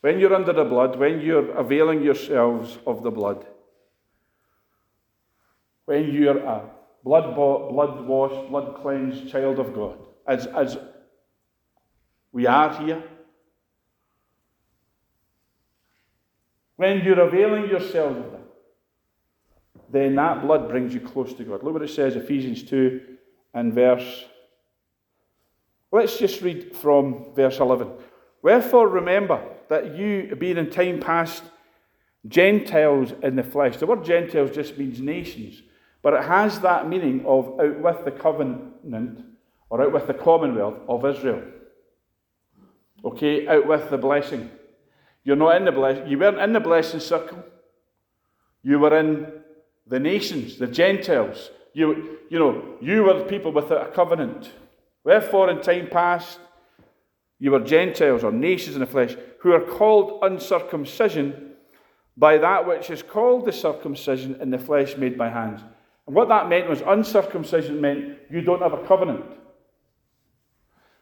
When 0.00 0.18
you're 0.18 0.34
under 0.34 0.52
the 0.52 0.64
blood, 0.64 0.98
when 0.98 1.20
you're 1.20 1.50
availing 1.50 2.02
yourselves 2.02 2.78
of 2.86 3.02
the 3.02 3.10
blood, 3.10 3.46
when 5.84 6.12
you're 6.12 6.38
a 6.38 6.70
blood 7.04 7.34
bought, 7.34 7.72
blood 7.72 8.06
washed, 8.06 8.50
blood 8.50 8.76
cleansed 8.80 9.30
child 9.30 9.58
of 9.58 9.74
God, 9.74 9.98
as, 10.26 10.46
as 10.46 10.78
we 12.32 12.46
are 12.46 12.72
here, 12.82 13.02
When 16.80 17.04
you're 17.04 17.20
availing 17.20 17.68
yourself 17.68 18.16
of 18.16 18.32
that, 18.32 18.40
then 19.92 20.14
that 20.14 20.40
blood 20.40 20.70
brings 20.70 20.94
you 20.94 21.00
close 21.00 21.34
to 21.34 21.44
God. 21.44 21.62
Look 21.62 21.74
what 21.74 21.82
it 21.82 21.90
says, 21.90 22.16
Ephesians 22.16 22.62
2 22.62 23.02
and 23.52 23.74
verse. 23.74 24.24
Let's 25.92 26.18
just 26.18 26.40
read 26.40 26.74
from 26.74 27.34
verse 27.34 27.58
11. 27.58 27.90
Wherefore 28.40 28.88
remember 28.88 29.46
that 29.70 29.96
you, 29.96 30.36
being 30.36 30.58
in 30.58 30.68
time 30.68 31.00
past 31.00 31.44
Gentiles 32.26 33.14
in 33.22 33.36
the 33.36 33.42
flesh, 33.42 33.78
the 33.78 33.86
word 33.86 34.04
Gentiles 34.04 34.50
just 34.50 34.76
means 34.76 35.00
nations, 35.00 35.62
but 36.02 36.12
it 36.12 36.24
has 36.24 36.60
that 36.60 36.88
meaning 36.88 37.24
of 37.24 37.58
out 37.60 37.80
with 37.80 38.04
the 38.04 38.10
covenant 38.10 39.24
or 39.70 39.82
out 39.82 39.92
with 39.92 40.08
the 40.08 40.14
commonwealth 40.14 40.80
of 40.88 41.06
Israel. 41.06 41.42
Okay, 43.04 43.46
out 43.46 43.66
with 43.66 43.88
the 43.90 43.96
blessing. 43.96 44.50
You're 45.24 45.36
not 45.36 45.56
in 45.56 45.64
the. 45.64 46.04
You 46.06 46.18
weren't 46.18 46.40
in 46.40 46.52
the 46.52 46.60
blessing 46.60 47.00
circle. 47.00 47.42
You 48.62 48.80
were 48.80 48.98
in 48.98 49.32
the 49.86 50.00
nations, 50.00 50.58
the 50.58 50.66
Gentiles. 50.66 51.50
You, 51.72 52.18
you 52.28 52.38
know, 52.38 52.76
you 52.80 53.04
were 53.04 53.24
people 53.24 53.52
without 53.52 53.88
a 53.88 53.92
covenant. 53.92 54.50
Wherefore, 55.04 55.48
in 55.48 55.62
time 55.62 55.88
past, 55.88 56.40
you 57.40 57.50
were 57.50 57.60
Gentiles 57.60 58.22
or 58.22 58.30
nations 58.30 58.76
in 58.76 58.80
the 58.80 58.86
flesh, 58.86 59.16
who 59.40 59.52
are 59.52 59.60
called 59.60 60.20
uncircumcision 60.22 61.54
by 62.16 62.36
that 62.38 62.66
which 62.66 62.90
is 62.90 63.02
called 63.02 63.46
the 63.46 63.52
circumcision 63.52 64.36
in 64.40 64.50
the 64.50 64.58
flesh 64.58 64.96
made 64.96 65.16
by 65.16 65.30
hands. 65.30 65.62
And 66.06 66.14
what 66.14 66.28
that 66.28 66.48
meant 66.48 66.68
was 66.68 66.82
uncircumcision 66.82 67.80
meant 67.80 68.18
you 68.30 68.42
don't 68.42 68.60
have 68.60 68.74
a 68.74 68.86
covenant. 68.86 69.24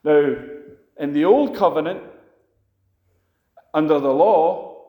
Now, 0.05 0.37
in 0.99 1.13
the 1.13 1.25
old 1.25 1.57
covenant, 1.57 2.03
under 3.75 3.99
the 3.99 4.13
law, 4.13 4.85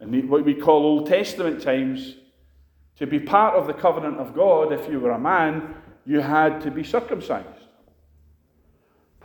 in 0.00 0.28
what 0.28 0.44
we 0.44 0.54
call 0.54 0.84
Old 0.84 1.06
Testament 1.08 1.62
times, 1.62 2.16
to 2.96 3.06
be 3.06 3.20
part 3.20 3.54
of 3.54 3.66
the 3.66 3.74
covenant 3.74 4.18
of 4.18 4.34
God, 4.34 4.72
if 4.72 4.88
you 4.90 5.00
were 5.00 5.12
a 5.12 5.18
man, 5.18 5.74
you 6.06 6.20
had 6.20 6.60
to 6.62 6.70
be 6.70 6.82
circumcised. 6.82 7.55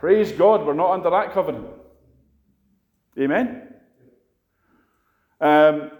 Praise 0.02 0.32
God, 0.32 0.66
we're 0.66 0.74
not 0.74 0.90
under 0.90 1.10
that 1.10 1.32
covenant. 1.32 1.68
Amen? 3.16 3.68
Um, 5.40 5.92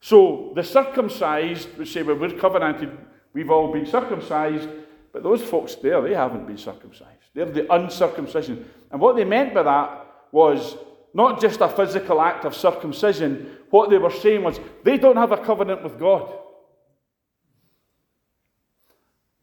so 0.00 0.50
the 0.56 0.64
circumcised 0.64 1.78
would 1.78 1.86
say, 1.86 2.02
well, 2.02 2.16
we're 2.16 2.36
covenanted, 2.36 2.90
we've 3.32 3.52
all 3.52 3.72
been 3.72 3.86
circumcised, 3.86 4.68
but 5.12 5.22
those 5.22 5.44
folks 5.44 5.76
there, 5.76 6.02
they 6.02 6.12
haven't 6.12 6.48
been 6.48 6.58
circumcised. 6.58 7.22
They're 7.34 7.44
the 7.44 7.72
uncircumcision. 7.72 8.68
And 8.90 9.00
what 9.00 9.14
they 9.14 9.24
meant 9.24 9.54
by 9.54 9.62
that 9.62 10.06
was 10.32 10.76
not 11.14 11.40
just 11.40 11.60
a 11.60 11.68
physical 11.68 12.20
act 12.20 12.44
of 12.46 12.56
circumcision. 12.56 13.58
What 13.70 13.90
they 13.90 13.98
were 13.98 14.10
saying 14.10 14.42
was 14.42 14.58
they 14.82 14.98
don't 14.98 15.16
have 15.16 15.30
a 15.30 15.38
covenant 15.38 15.84
with 15.84 16.00
God. 16.00 16.36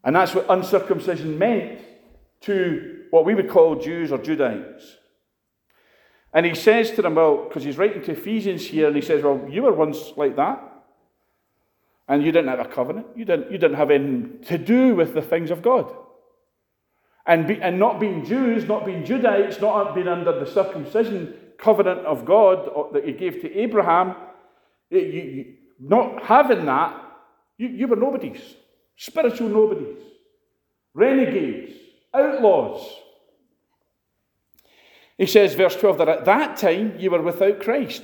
And 0.04 0.18
that's 0.18 0.36
what 0.36 0.48
uncircumcision 0.50 1.40
meant 1.40 1.80
to 2.42 2.95
what 3.12 3.26
we 3.26 3.36
would 3.36 3.50
call 3.50 3.76
Jews 3.76 4.12
or 4.12 4.18
Judahites. 4.18 4.84
And 6.34 6.46
he 6.46 6.54
says 6.54 6.92
to 6.92 7.02
them, 7.02 7.16
well, 7.16 7.46
because 7.48 7.64
he's 7.64 7.78
writing 7.78 8.04
to 8.04 8.12
Ephesians 8.12 8.66
here, 8.66 8.88
and 8.88 8.96
he 8.96 9.02
says, 9.02 9.24
well, 9.24 9.48
you 9.50 9.64
were 9.64 9.74
once 9.74 10.12
like 10.18 10.36
that. 10.36 10.62
And 12.08 12.24
you 12.24 12.32
didn't 12.32 12.50
have 12.50 12.60
a 12.60 12.66
covenant. 12.66 13.08
You 13.16 13.26
didn't, 13.26 13.52
you 13.52 13.58
didn't 13.58 13.78
have 13.78 13.90
anything 13.90 14.40
to 14.48 14.58
do 14.58 14.96
with 14.96 15.14
the 15.14 15.22
things 15.22 15.50
of 15.50 15.62
God. 15.62 15.92
And, 17.26 17.48
be, 17.48 17.60
and 17.62 17.80
not 17.80 18.00
being 18.00 18.24
Jews, 18.26 18.66
not 18.66 18.86
being 18.86 19.04
Judahites, 19.04 19.60
not 19.60 19.96
being 19.96 20.08
under 20.08 20.38
the 20.38 20.46
circumcision 20.46 21.34
covenant 21.58 22.02
of 22.02 22.26
God 22.26 22.68
uh, 22.68 22.92
that 22.92 23.06
he 23.06 23.14
gave 23.14 23.42
to 23.42 23.58
Abraham, 23.58 24.16
you, 24.90 25.00
you, 25.00 25.54
not 25.80 26.24
having 26.24 26.66
that, 26.66 27.02
you, 27.58 27.70
you 27.70 27.88
were 27.88 27.96
nobodies, 27.96 28.42
spiritual 28.98 29.50
nobodies, 29.50 29.98
renegades, 30.94 31.74
outlaws. 32.16 32.88
He 35.18 35.26
says, 35.26 35.56
verse 35.56 35.76
12, 35.76 35.98
that 36.00 36.10
at 36.10 36.26
that 36.26 36.58
time 36.58 36.96
you 37.00 37.12
were 37.12 37.22
without 37.22 37.62
Christ, 37.62 38.04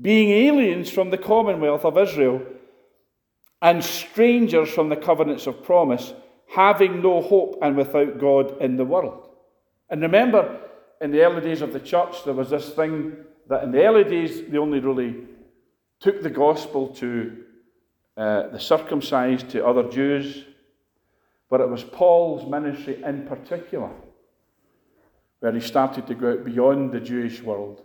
being 0.00 0.30
aliens 0.30 0.90
from 0.90 1.10
the 1.10 1.18
commonwealth 1.18 1.84
of 1.84 1.98
Israel 1.98 2.42
and 3.62 3.82
strangers 3.82 4.70
from 4.70 4.88
the 4.88 4.96
covenants 4.96 5.46
of 5.46 5.62
promise, 5.62 6.12
having 6.48 7.02
no 7.02 7.20
hope 7.20 7.58
and 7.62 7.76
without 7.76 8.18
God 8.18 8.60
in 8.60 8.76
the 8.76 8.84
world. 8.84 9.28
And 9.90 10.02
remember, 10.02 10.60
in 11.00 11.10
the 11.10 11.22
early 11.22 11.42
days 11.42 11.62
of 11.62 11.72
the 11.72 11.80
church, 11.80 12.24
there 12.24 12.34
was 12.34 12.50
this 12.50 12.70
thing 12.70 13.16
that 13.48 13.64
in 13.64 13.70
the 13.70 13.84
early 13.84 14.04
days 14.04 14.42
they 14.48 14.58
only 14.58 14.80
really 14.80 15.24
took 16.00 16.22
the 16.22 16.30
gospel 16.30 16.88
to 16.88 17.44
uh, 18.16 18.48
the 18.48 18.60
circumcised, 18.60 19.50
to 19.50 19.66
other 19.66 19.88
Jews, 19.88 20.44
but 21.48 21.60
it 21.60 21.68
was 21.68 21.84
Paul's 21.84 22.48
ministry 22.50 23.02
in 23.02 23.26
particular 23.26 23.90
where 25.40 25.52
he 25.52 25.60
started 25.60 26.06
to 26.06 26.14
go 26.14 26.32
out 26.32 26.44
beyond 26.44 26.92
the 26.92 27.00
Jewish 27.00 27.42
world 27.42 27.82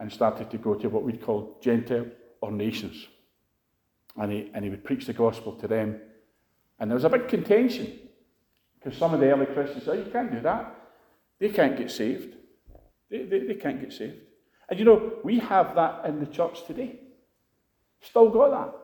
and 0.00 0.12
started 0.12 0.50
to 0.50 0.58
go 0.58 0.74
to 0.74 0.88
what 0.88 1.02
we'd 1.02 1.22
call 1.22 1.58
Gentile 1.62 2.06
or 2.40 2.50
nations. 2.50 3.06
And 4.16 4.32
he, 4.32 4.50
and 4.54 4.64
he 4.64 4.70
would 4.70 4.84
preach 4.84 5.06
the 5.06 5.12
gospel 5.12 5.52
to 5.56 5.68
them. 5.68 6.00
And 6.78 6.90
there 6.90 6.96
was 6.96 7.04
a 7.04 7.10
big 7.10 7.28
contention 7.28 7.98
because 8.78 8.98
some 8.98 9.14
of 9.14 9.20
the 9.20 9.30
early 9.30 9.46
Christians 9.46 9.84
said, 9.84 9.98
oh, 9.98 10.04
You 10.04 10.10
can't 10.10 10.32
do 10.32 10.40
that. 10.40 10.74
They 11.38 11.48
can't 11.50 11.76
get 11.76 11.90
saved. 11.90 12.34
They, 13.10 13.24
they, 13.24 13.40
they 13.40 13.54
can't 13.54 13.80
get 13.80 13.92
saved. 13.92 14.18
And 14.68 14.78
you 14.78 14.84
know, 14.84 15.18
we 15.22 15.38
have 15.40 15.74
that 15.74 16.06
in 16.06 16.20
the 16.20 16.26
church 16.26 16.64
today. 16.66 16.98
Still 18.00 18.30
got 18.30 18.50
that. 18.50 18.74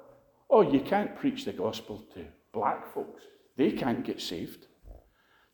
Oh, 0.49 0.63
you 0.63 0.81
can't 0.81 1.17
preach 1.17 1.45
the 1.45 1.53
gospel 1.53 2.05
to 2.15 2.25
black 2.53 2.93
folks. 2.93 3.23
They 3.57 3.73
can't 3.73 4.05
get 4.05 4.21
saved. 4.21 4.67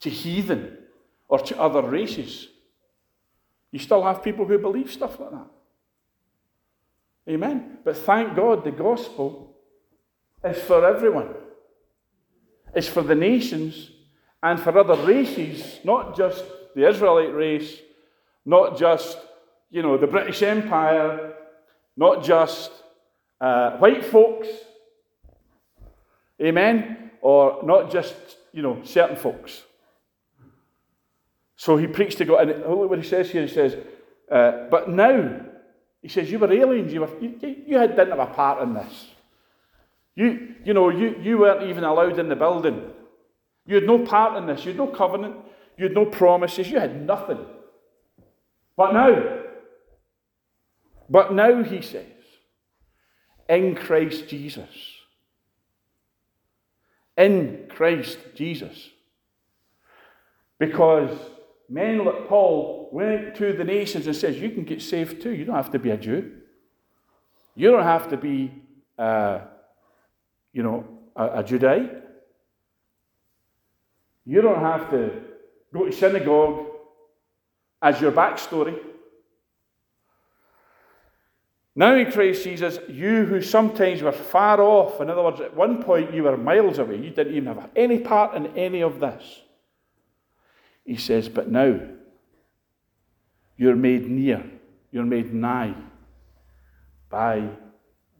To 0.00 0.10
heathen 0.10 0.78
or 1.28 1.38
to 1.38 1.60
other 1.60 1.82
races. 1.82 2.48
You 3.72 3.78
still 3.78 4.02
have 4.04 4.22
people 4.22 4.46
who 4.46 4.58
believe 4.58 4.90
stuff 4.90 5.18
like 5.18 5.30
that. 5.30 5.46
Amen. 7.28 7.78
But 7.84 7.96
thank 7.96 8.36
God 8.36 8.64
the 8.64 8.70
gospel 8.70 9.56
is 10.44 10.58
for 10.62 10.86
everyone. 10.86 11.34
It's 12.74 12.88
for 12.88 13.02
the 13.02 13.14
nations 13.14 13.90
and 14.42 14.60
for 14.60 14.78
other 14.78 15.02
races, 15.04 15.80
not 15.82 16.16
just 16.16 16.44
the 16.74 16.88
Israelite 16.88 17.34
race, 17.34 17.80
not 18.44 18.78
just, 18.78 19.18
you 19.70 19.82
know, 19.82 19.96
the 19.96 20.06
British 20.06 20.42
Empire, 20.42 21.34
not 21.96 22.22
just 22.22 22.70
uh, 23.40 23.76
white 23.78 24.04
folks. 24.04 24.48
Amen. 26.42 27.10
Or 27.20 27.60
not 27.64 27.90
just, 27.90 28.14
you 28.52 28.62
know, 28.62 28.82
certain 28.84 29.16
folks. 29.16 29.62
So 31.56 31.76
he 31.76 31.86
preached 31.86 32.18
to 32.18 32.24
God, 32.24 32.48
and 32.48 32.60
look 32.60 32.90
what 32.90 32.98
he 32.98 33.08
says 33.08 33.30
here. 33.30 33.42
He 33.42 33.52
says, 33.52 33.76
uh, 34.30 34.68
"But 34.70 34.90
now," 34.90 35.40
he 36.02 36.08
says, 36.08 36.30
"you 36.30 36.38
were 36.38 36.52
aliens. 36.52 36.92
You 36.92 37.00
were 37.00 37.20
you, 37.20 37.56
you 37.66 37.78
had, 37.78 37.96
didn't 37.96 38.10
have 38.10 38.30
a 38.30 38.32
part 38.32 38.62
in 38.62 38.74
this. 38.74 39.10
You 40.14 40.54
you 40.64 40.74
know 40.74 40.90
you 40.90 41.16
you 41.20 41.38
weren't 41.38 41.68
even 41.68 41.84
allowed 41.84 42.18
in 42.18 42.28
the 42.28 42.36
building. 42.36 42.90
You 43.66 43.76
had 43.76 43.84
no 43.84 44.04
part 44.04 44.36
in 44.36 44.46
this. 44.46 44.64
You 44.64 44.72
had 44.72 44.78
no 44.78 44.86
covenant. 44.86 45.36
You 45.78 45.84
had 45.84 45.94
no 45.94 46.04
promises. 46.04 46.70
You 46.70 46.78
had 46.78 47.04
nothing. 47.04 47.44
But 48.76 48.92
now, 48.92 49.40
but 51.08 51.32
now 51.32 51.62
he 51.62 51.80
says, 51.80 52.04
in 53.48 53.74
Christ 53.74 54.28
Jesus." 54.28 54.95
In 57.16 57.66
Christ 57.68 58.18
Jesus. 58.34 58.90
Because 60.58 61.18
men 61.68 62.04
like 62.04 62.28
Paul 62.28 62.88
went 62.92 63.34
to 63.36 63.52
the 63.52 63.64
nations 63.64 64.06
and 64.06 64.16
says, 64.16 64.38
You 64.38 64.50
can 64.50 64.64
get 64.64 64.82
saved 64.82 65.22
too. 65.22 65.32
You 65.32 65.44
don't 65.44 65.56
have 65.56 65.70
to 65.72 65.78
be 65.78 65.90
a 65.90 65.96
Jew. 65.96 66.32
You 67.54 67.70
don't 67.70 67.84
have 67.84 68.08
to 68.08 68.16
be, 68.16 68.52
uh, 68.98 69.40
you 70.52 70.62
know, 70.62 70.84
a, 71.14 71.40
a 71.40 71.44
Judite. 71.44 72.02
You 74.24 74.40
don't 74.42 74.60
have 74.60 74.90
to 74.90 75.22
go 75.72 75.86
to 75.86 75.92
synagogue 75.92 76.66
as 77.80 78.00
your 78.00 78.12
backstory. 78.12 78.78
Now 81.78 81.94
in 81.94 82.10
Christ 82.10 82.42
Jesus, 82.42 82.78
you 82.88 83.26
who 83.26 83.42
sometimes 83.42 84.00
were 84.00 84.10
far 84.10 84.62
off, 84.62 84.98
in 85.02 85.10
other 85.10 85.22
words, 85.22 85.42
at 85.42 85.54
one 85.54 85.82
point 85.82 86.14
you 86.14 86.22
were 86.22 86.38
miles 86.38 86.78
away, 86.78 86.96
you 86.96 87.10
didn't 87.10 87.34
even 87.34 87.54
have 87.54 87.70
any 87.76 87.98
part 87.98 88.34
in 88.34 88.46
any 88.56 88.82
of 88.82 88.98
this. 88.98 89.42
He 90.86 90.96
says, 90.96 91.28
But 91.28 91.50
now 91.50 91.78
you're 93.58 93.76
made 93.76 94.08
near, 94.08 94.42
you're 94.90 95.04
made 95.04 95.34
nigh 95.34 95.74
by 97.10 97.46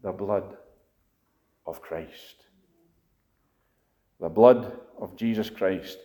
the 0.02 0.12
blood 0.12 0.58
of 1.66 1.80
Christ. 1.80 2.36
The 4.20 4.28
blood 4.28 4.78
of 4.98 5.16
Jesus 5.16 5.48
Christ 5.48 5.96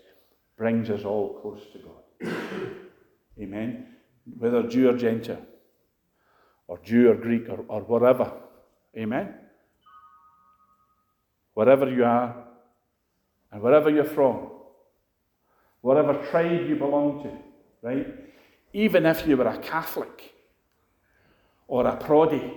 brings 0.57 0.89
us 0.89 1.03
all 1.03 1.39
close 1.41 1.63
to 1.73 1.79
God. 1.79 2.33
Amen. 3.41 3.87
Whether 4.37 4.63
Jew 4.63 4.89
or 4.89 4.97
Gentile, 4.97 5.45
or 6.71 6.79
Jew 6.85 7.11
or 7.11 7.15
Greek, 7.15 7.49
or, 7.49 7.65
or 7.67 7.81
whatever. 7.81 8.31
Amen. 8.97 9.33
Wherever 11.53 11.91
you 11.91 12.05
are, 12.05 12.33
and 13.51 13.61
wherever 13.61 13.89
you're 13.89 14.05
from, 14.05 14.51
whatever 15.81 16.13
tribe 16.29 16.69
you 16.69 16.77
belong 16.77 17.23
to, 17.23 17.37
right? 17.85 18.07
Even 18.71 19.05
if 19.05 19.27
you 19.27 19.35
were 19.35 19.47
a 19.47 19.57
Catholic 19.57 20.33
or 21.67 21.85
a 21.87 21.97
proddy, 21.97 22.53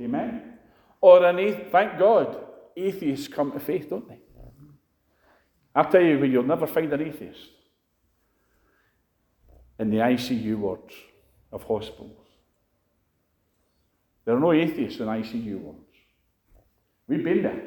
amen? 0.00 0.54
Or 1.02 1.22
an 1.22 1.38
atheist, 1.38 1.70
thank 1.70 1.98
God, 1.98 2.38
atheists 2.74 3.28
come 3.28 3.52
to 3.52 3.60
faith, 3.60 3.90
don't 3.90 4.08
they? 4.08 4.20
I'll 5.74 5.90
tell 5.90 6.00
you 6.00 6.24
you'll 6.24 6.42
never 6.42 6.66
find 6.66 6.90
an 6.90 7.02
atheist 7.02 7.50
in 9.78 9.90
the 9.90 9.98
ICU 9.98 10.56
wards 10.56 10.94
of 11.52 11.64
hospitals. 11.64 12.21
There 14.24 14.36
are 14.36 14.40
no 14.40 14.52
atheists 14.52 15.00
in 15.00 15.06
ICU 15.06 15.58
wards. 15.58 15.78
We've 17.08 17.24
been 17.24 17.42
there. 17.42 17.62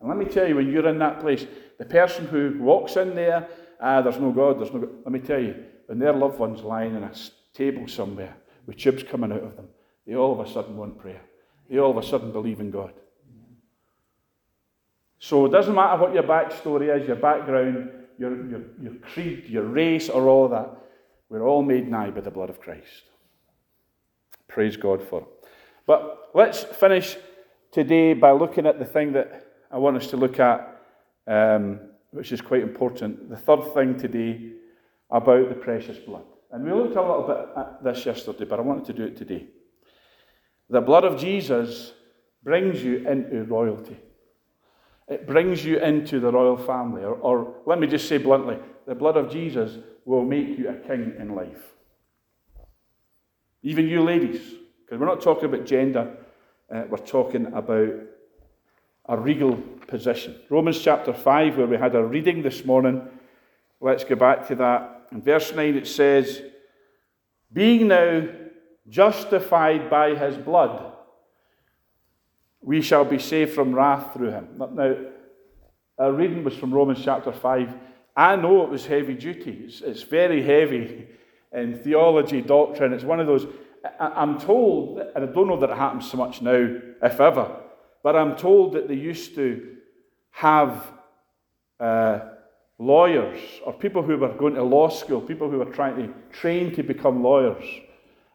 And 0.00 0.08
let 0.08 0.18
me 0.18 0.26
tell 0.26 0.46
you, 0.46 0.56
when 0.56 0.70
you're 0.70 0.88
in 0.88 0.98
that 0.98 1.20
place, 1.20 1.46
the 1.78 1.84
person 1.84 2.26
who 2.26 2.56
walks 2.58 2.96
in 2.96 3.14
there 3.14 3.48
ah, 3.82 4.00
there's 4.00 4.18
no 4.18 4.30
God, 4.30 4.60
there's 4.60 4.72
no 4.72 4.80
God. 4.80 4.90
Let 5.04 5.12
me 5.12 5.18
tell 5.18 5.40
you, 5.40 5.56
when 5.86 5.98
their 5.98 6.12
loved 6.12 6.38
one's 6.38 6.62
lying 6.62 6.94
in 6.94 7.02
a 7.02 7.12
table 7.52 7.88
somewhere 7.88 8.34
with 8.66 8.78
tubes 8.78 9.02
coming 9.02 9.32
out 9.32 9.42
of 9.42 9.56
them, 9.56 9.68
they 10.06 10.14
all 10.14 10.40
of 10.40 10.46
a 10.46 10.50
sudden 10.50 10.76
want 10.76 10.98
prayer. 10.98 11.20
They 11.68 11.78
all 11.78 11.90
of 11.90 12.02
a 12.02 12.06
sudden 12.06 12.32
believe 12.32 12.60
in 12.60 12.70
God. 12.70 12.92
So 15.18 15.46
it 15.46 15.50
doesn't 15.50 15.74
matter 15.74 16.00
what 16.00 16.14
your 16.14 16.22
backstory 16.24 16.96
is, 16.96 17.06
your 17.06 17.16
background, 17.16 17.90
your, 18.18 18.48
your, 18.48 18.62
your 18.80 18.94
creed, 18.94 19.44
your 19.46 19.64
race, 19.64 20.08
or 20.08 20.28
all 20.28 20.48
that. 20.48 20.70
We're 21.28 21.46
all 21.46 21.62
made 21.62 21.88
nigh 21.88 22.10
by 22.10 22.20
the 22.20 22.30
blood 22.30 22.50
of 22.50 22.60
Christ. 22.60 23.02
Praise 24.48 24.76
God 24.76 25.02
for 25.02 25.22
it. 25.22 25.41
But 25.86 26.30
let's 26.34 26.64
finish 26.64 27.16
today 27.70 28.14
by 28.14 28.32
looking 28.32 28.66
at 28.66 28.78
the 28.78 28.84
thing 28.84 29.12
that 29.12 29.46
I 29.70 29.78
want 29.78 29.96
us 29.96 30.08
to 30.08 30.16
look 30.16 30.38
at 30.38 30.80
um, 31.26 31.80
which 32.10 32.32
is 32.32 32.40
quite 32.40 32.62
important. 32.62 33.28
The 33.28 33.36
third 33.36 33.72
thing 33.74 33.98
today 33.98 34.52
about 35.10 35.48
the 35.48 35.54
precious 35.54 35.98
blood. 35.98 36.24
And 36.50 36.64
we 36.64 36.72
looked 36.72 36.96
a 36.96 37.00
little 37.00 37.26
bit 37.26 37.48
at 37.56 37.82
this 37.82 38.06
yesterday, 38.06 38.44
but 38.44 38.58
I 38.58 38.62
wanted 38.62 38.84
to 38.86 38.92
do 38.92 39.04
it 39.04 39.16
today. 39.16 39.46
The 40.68 40.80
blood 40.80 41.04
of 41.04 41.18
Jesus 41.18 41.92
brings 42.42 42.82
you 42.82 43.08
into 43.08 43.44
royalty. 43.44 43.96
It 45.08 45.26
brings 45.26 45.64
you 45.64 45.78
into 45.78 46.20
the 46.20 46.30
royal 46.30 46.56
family. 46.56 47.02
Or, 47.02 47.14
or 47.14 47.54
let 47.66 47.78
me 47.78 47.86
just 47.86 48.08
say 48.08 48.18
bluntly, 48.18 48.58
the 48.86 48.94
blood 48.94 49.16
of 49.16 49.30
Jesus 49.30 49.78
will 50.04 50.24
make 50.24 50.58
you 50.58 50.68
a 50.68 50.74
king 50.74 51.14
in 51.18 51.34
life. 51.34 51.62
Even 53.62 53.88
you 53.88 54.02
ladies, 54.02 54.54
because 54.92 55.00
we're 55.00 55.06
not 55.06 55.22
talking 55.22 55.46
about 55.46 55.64
gender, 55.64 56.14
uh, 56.70 56.82
we're 56.90 56.98
talking 56.98 57.46
about 57.46 57.94
a 59.06 59.16
regal 59.16 59.56
position. 59.86 60.38
Romans 60.50 60.78
chapter 60.78 61.14
5, 61.14 61.56
where 61.56 61.66
we 61.66 61.78
had 61.78 61.94
a 61.94 62.04
reading 62.04 62.42
this 62.42 62.66
morning, 62.66 63.00
let's 63.80 64.04
go 64.04 64.16
back 64.16 64.46
to 64.48 64.54
that. 64.56 65.06
In 65.10 65.22
verse 65.22 65.50
9, 65.54 65.76
it 65.76 65.86
says, 65.86 66.42
Being 67.50 67.88
now 67.88 68.28
justified 68.86 69.88
by 69.88 70.14
his 70.14 70.36
blood, 70.36 70.92
we 72.60 72.82
shall 72.82 73.06
be 73.06 73.18
saved 73.18 73.54
from 73.54 73.74
wrath 73.74 74.12
through 74.12 74.32
him. 74.32 74.48
Now, 74.58 74.94
our 75.98 76.12
reading 76.12 76.44
was 76.44 76.54
from 76.54 76.70
Romans 76.70 77.00
chapter 77.02 77.32
5. 77.32 77.74
I 78.14 78.36
know 78.36 78.62
it 78.62 78.68
was 78.68 78.84
heavy 78.84 79.14
duty, 79.14 79.62
it's, 79.64 79.80
it's 79.80 80.02
very 80.02 80.42
heavy 80.42 81.08
in 81.50 81.78
theology, 81.78 82.42
doctrine. 82.42 82.92
It's 82.92 83.04
one 83.04 83.20
of 83.20 83.26
those. 83.26 83.46
I, 83.84 84.22
am 84.22 84.38
told, 84.38 84.98
and 84.98 85.24
I 85.24 85.26
don't 85.26 85.48
know 85.48 85.58
that 85.58 85.70
it 85.70 85.76
happens 85.76 86.10
so 86.10 86.16
much 86.16 86.42
now, 86.42 86.76
if 87.02 87.20
ever, 87.20 87.56
but 88.02 88.16
I'm 88.16 88.36
told 88.36 88.74
that 88.74 88.88
they 88.88 88.94
used 88.94 89.34
to 89.36 89.76
have 90.30 90.92
uh, 91.80 92.20
lawyers 92.78 93.40
or 93.64 93.72
people 93.72 94.02
who 94.02 94.16
were 94.16 94.34
going 94.34 94.54
to 94.54 94.62
law 94.62 94.88
school, 94.88 95.20
people 95.20 95.50
who 95.50 95.58
were 95.58 95.66
trying 95.66 95.96
to 95.96 96.12
train 96.32 96.74
to 96.74 96.82
become 96.82 97.22
lawyers. 97.22 97.64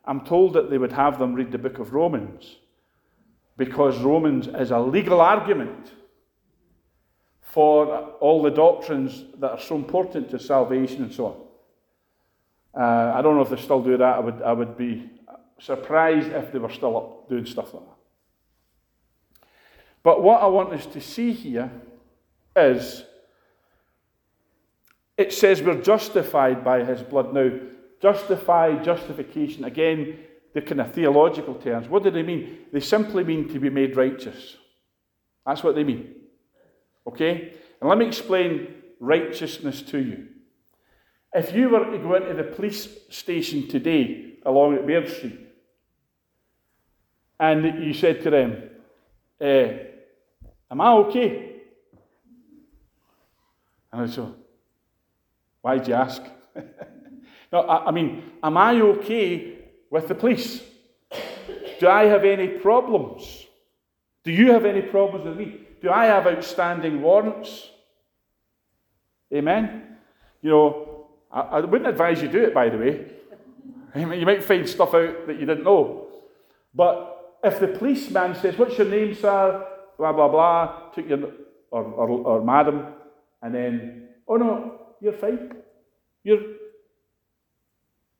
I'm 0.06 0.22
told 0.22 0.54
that 0.54 0.70
they 0.70 0.78
would 0.78 0.94
have 0.94 1.20
them 1.20 1.34
read 1.34 1.52
the 1.52 1.58
book 1.58 1.80
of 1.80 1.94
Romans 1.94 2.58
because 3.58 3.98
Romans 4.00 4.48
is 4.48 4.72
a 4.72 4.80
legal 4.80 5.20
argument 5.20 5.92
for 7.42 7.88
all 8.20 8.42
the 8.44 8.52
doctrines 8.52 9.26
that 9.40 9.52
are 9.52 9.60
so 9.60 9.76
important 9.76 10.30
to 10.30 10.40
salvation 10.40 11.04
and 11.04 11.14
so 11.14 11.26
on. 11.26 12.82
Uh, 12.82 13.14
I 13.16 13.22
don't 13.22 13.36
know 13.36 13.42
if 13.42 13.50
they 13.50 13.58
still 13.58 13.82
do 13.82 13.98
that. 13.98 14.16
I 14.16 14.20
would, 14.20 14.42
I 14.44 14.54
would 14.54 14.78
be 14.78 15.10
surprised 15.60 16.32
if 16.32 16.52
they 16.52 16.60
were 16.60 16.72
still 16.72 16.98
up 16.98 17.30
doing 17.30 17.46
stuff 17.46 17.74
like 17.74 17.84
that. 17.84 17.98
But 20.04 20.24
what 20.24 20.42
I 20.42 20.48
want 20.48 20.74
us 20.74 20.86
to 20.88 21.02
see 21.02 21.34
here 21.34 21.72
is 22.56 23.04
it 25.18 25.34
says 25.34 25.62
we're 25.62 25.82
justified 25.82 26.64
by 26.64 26.84
his 26.84 27.02
blood. 27.02 27.34
Now, 27.34 27.50
justified, 28.02 28.84
justification, 28.84 29.66
again, 29.66 30.20
the 30.54 30.62
kind 30.62 30.82
of 30.82 30.94
theological 30.94 31.56
terms. 31.56 31.90
What 31.90 32.04
do 32.04 32.12
they 32.12 32.24
mean? 32.24 32.60
They 32.72 32.80
simply 32.80 33.24
mean 33.24 33.50
to 33.50 33.60
be 33.60 33.70
made 33.70 33.98
righteous. 33.98 34.58
That's 35.46 35.64
what 35.64 35.76
they 35.76 35.84
mean. 35.84 36.16
Okay? 37.08 37.54
And 37.82 37.90
let 37.90 37.98
me 37.98 38.08
explain 38.08 38.76
righteousness 39.00 39.82
to 39.84 40.00
you. 40.00 40.28
If 41.34 41.54
you 41.54 41.70
were 41.70 41.86
to 41.86 41.98
go 41.98 42.16
into 42.16 42.34
the 42.34 42.44
police 42.44 42.88
station 43.10 43.68
today 43.68 44.38
along 44.46 44.76
at 44.76 44.88
Baird 44.88 45.10
Street 45.10 45.47
and 47.40 47.84
you 47.84 47.94
said 47.94 48.22
to 48.24 48.30
them, 48.30 48.70
eh, 49.40 49.78
Am 50.70 50.82
I 50.82 50.92
okay? 50.94 51.56
And 53.92 54.02
I 54.02 54.08
said, 54.08 54.34
Why'd 55.62 55.88
you 55.88 55.94
ask? 55.94 56.22
no, 57.52 57.62
I, 57.62 57.88
I 57.88 57.92
mean, 57.92 58.24
am 58.44 58.58
I 58.58 58.80
okay 58.82 59.58
with 59.90 60.08
the 60.08 60.16
police? 60.16 60.62
Do 61.80 61.88
I 61.88 62.06
have 62.06 62.26
any 62.26 62.48
problems? 62.48 63.46
Do 64.24 64.32
you 64.32 64.52
have 64.52 64.66
any 64.66 64.82
problems 64.82 65.26
with 65.26 65.38
me? 65.38 65.62
Do 65.82 65.90
I 65.90 66.06
have 66.06 66.28
outstanding 66.28 67.02
warrants? 67.02 67.70
Amen? 69.34 69.98
You 70.42 70.50
know, 70.50 71.08
I, 71.32 71.42
I 71.42 71.60
wouldn't 71.60 71.90
advise 71.90 72.22
you 72.22 72.28
to 72.28 72.34
do 72.34 72.44
it, 72.46 72.54
by 72.54 72.70
the 72.70 72.78
way. 72.78 73.06
You 73.96 74.26
might 74.26 74.44
find 74.44 74.68
stuff 74.68 74.94
out 74.94 75.26
that 75.26 75.40
you 75.40 75.46
didn't 75.46 75.64
know. 75.64 76.08
But 76.76 77.17
if 77.48 77.60
the 77.60 77.68
policeman 77.68 78.36
says, 78.36 78.58
What's 78.58 78.78
your 78.78 78.88
name, 78.88 79.14
sir? 79.14 79.66
Blah, 79.98 80.14
blah, 80.14 80.28
blah, 80.28 80.90
took 80.94 81.10
your, 81.10 81.32
or, 81.72 81.84
or, 81.84 82.10
or 82.10 82.46
madam, 82.46 82.86
and 83.42 83.54
then, 83.54 84.10
Oh 84.28 84.36
no, 84.36 84.82
you're 85.02 85.14
fine. 85.14 85.54
You're, 86.24 86.42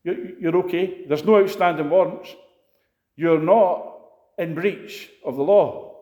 you're, 0.04 0.40
you're 0.40 0.58
okay. 0.58 1.06
There's 1.08 1.26
no 1.26 1.42
outstanding 1.42 1.90
warrants. 1.90 2.30
You're 3.16 3.42
not 3.42 4.00
in 4.38 4.56
breach 4.56 5.10
of 5.26 5.36
the 5.36 5.44
law 5.44 6.02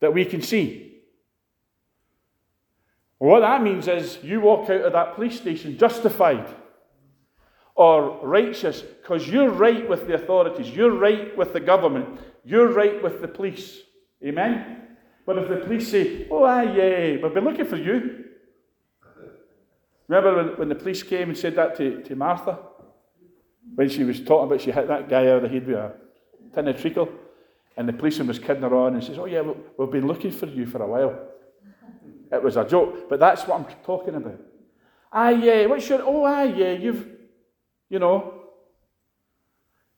that 0.00 0.12
we 0.12 0.24
can 0.24 0.42
see. 0.42 1.00
Well, 3.18 3.32
what 3.32 3.40
that 3.40 3.62
means 3.62 3.88
is 3.88 4.18
you 4.22 4.40
walk 4.40 4.70
out 4.70 4.82
of 4.82 4.92
that 4.92 5.14
police 5.14 5.38
station 5.38 5.76
justified 5.76 6.46
or 7.78 8.18
righteous 8.26 8.82
because 8.82 9.28
you're 9.28 9.50
right 9.50 9.88
with 9.88 10.08
the 10.08 10.14
authorities, 10.14 10.68
you're 10.68 10.92
right 10.92 11.34
with 11.36 11.52
the 11.52 11.60
government, 11.60 12.20
you're 12.44 12.72
right 12.72 13.00
with 13.00 13.20
the 13.20 13.28
police. 13.28 13.78
Amen? 14.22 14.88
But 15.24 15.38
if 15.38 15.48
the 15.48 15.56
police 15.58 15.88
say, 15.88 16.26
oh, 16.28 16.42
aye, 16.42 16.64
yeah, 16.64 17.22
we've 17.22 17.32
been 17.32 17.44
looking 17.44 17.66
for 17.66 17.76
you. 17.76 18.24
Remember 20.08 20.36
when, 20.36 20.58
when 20.58 20.68
the 20.68 20.74
police 20.74 21.04
came 21.04 21.28
and 21.28 21.38
said 21.38 21.54
that 21.54 21.76
to, 21.76 22.02
to 22.02 22.16
Martha? 22.16 22.58
When 23.76 23.88
she 23.88 24.02
was 24.02 24.20
talking 24.22 24.48
about 24.48 24.60
she 24.60 24.72
hit 24.72 24.88
that 24.88 25.08
guy 25.08 25.26
over 25.26 25.46
the 25.46 25.52
head 25.52 25.66
with 25.66 25.76
a 25.76 25.92
tin 26.52 26.66
of 26.66 26.80
treacle? 26.80 27.08
And 27.76 27.88
the 27.88 27.92
policeman 27.92 28.26
was 28.26 28.40
kidding 28.40 28.62
her 28.62 28.74
on 28.74 28.94
and 28.94 29.04
says, 29.04 29.18
Oh, 29.18 29.26
yeah, 29.26 29.42
we've 29.76 29.90
been 29.90 30.08
looking 30.08 30.32
for 30.32 30.46
you 30.46 30.66
for 30.66 30.82
a 30.82 30.86
while. 30.86 31.16
It 32.32 32.42
was 32.42 32.56
a 32.56 32.64
joke, 32.64 33.08
but 33.08 33.20
that's 33.20 33.46
what 33.46 33.60
I'm 33.60 33.66
talking 33.84 34.16
about. 34.16 34.40
Ah, 35.12 35.28
yeah, 35.28 35.66
what's 35.66 35.88
your, 35.88 36.02
oh, 36.02 36.24
ah, 36.24 36.42
yeah, 36.42 36.72
you've, 36.72 37.17
you 37.88 37.98
know, 37.98 38.34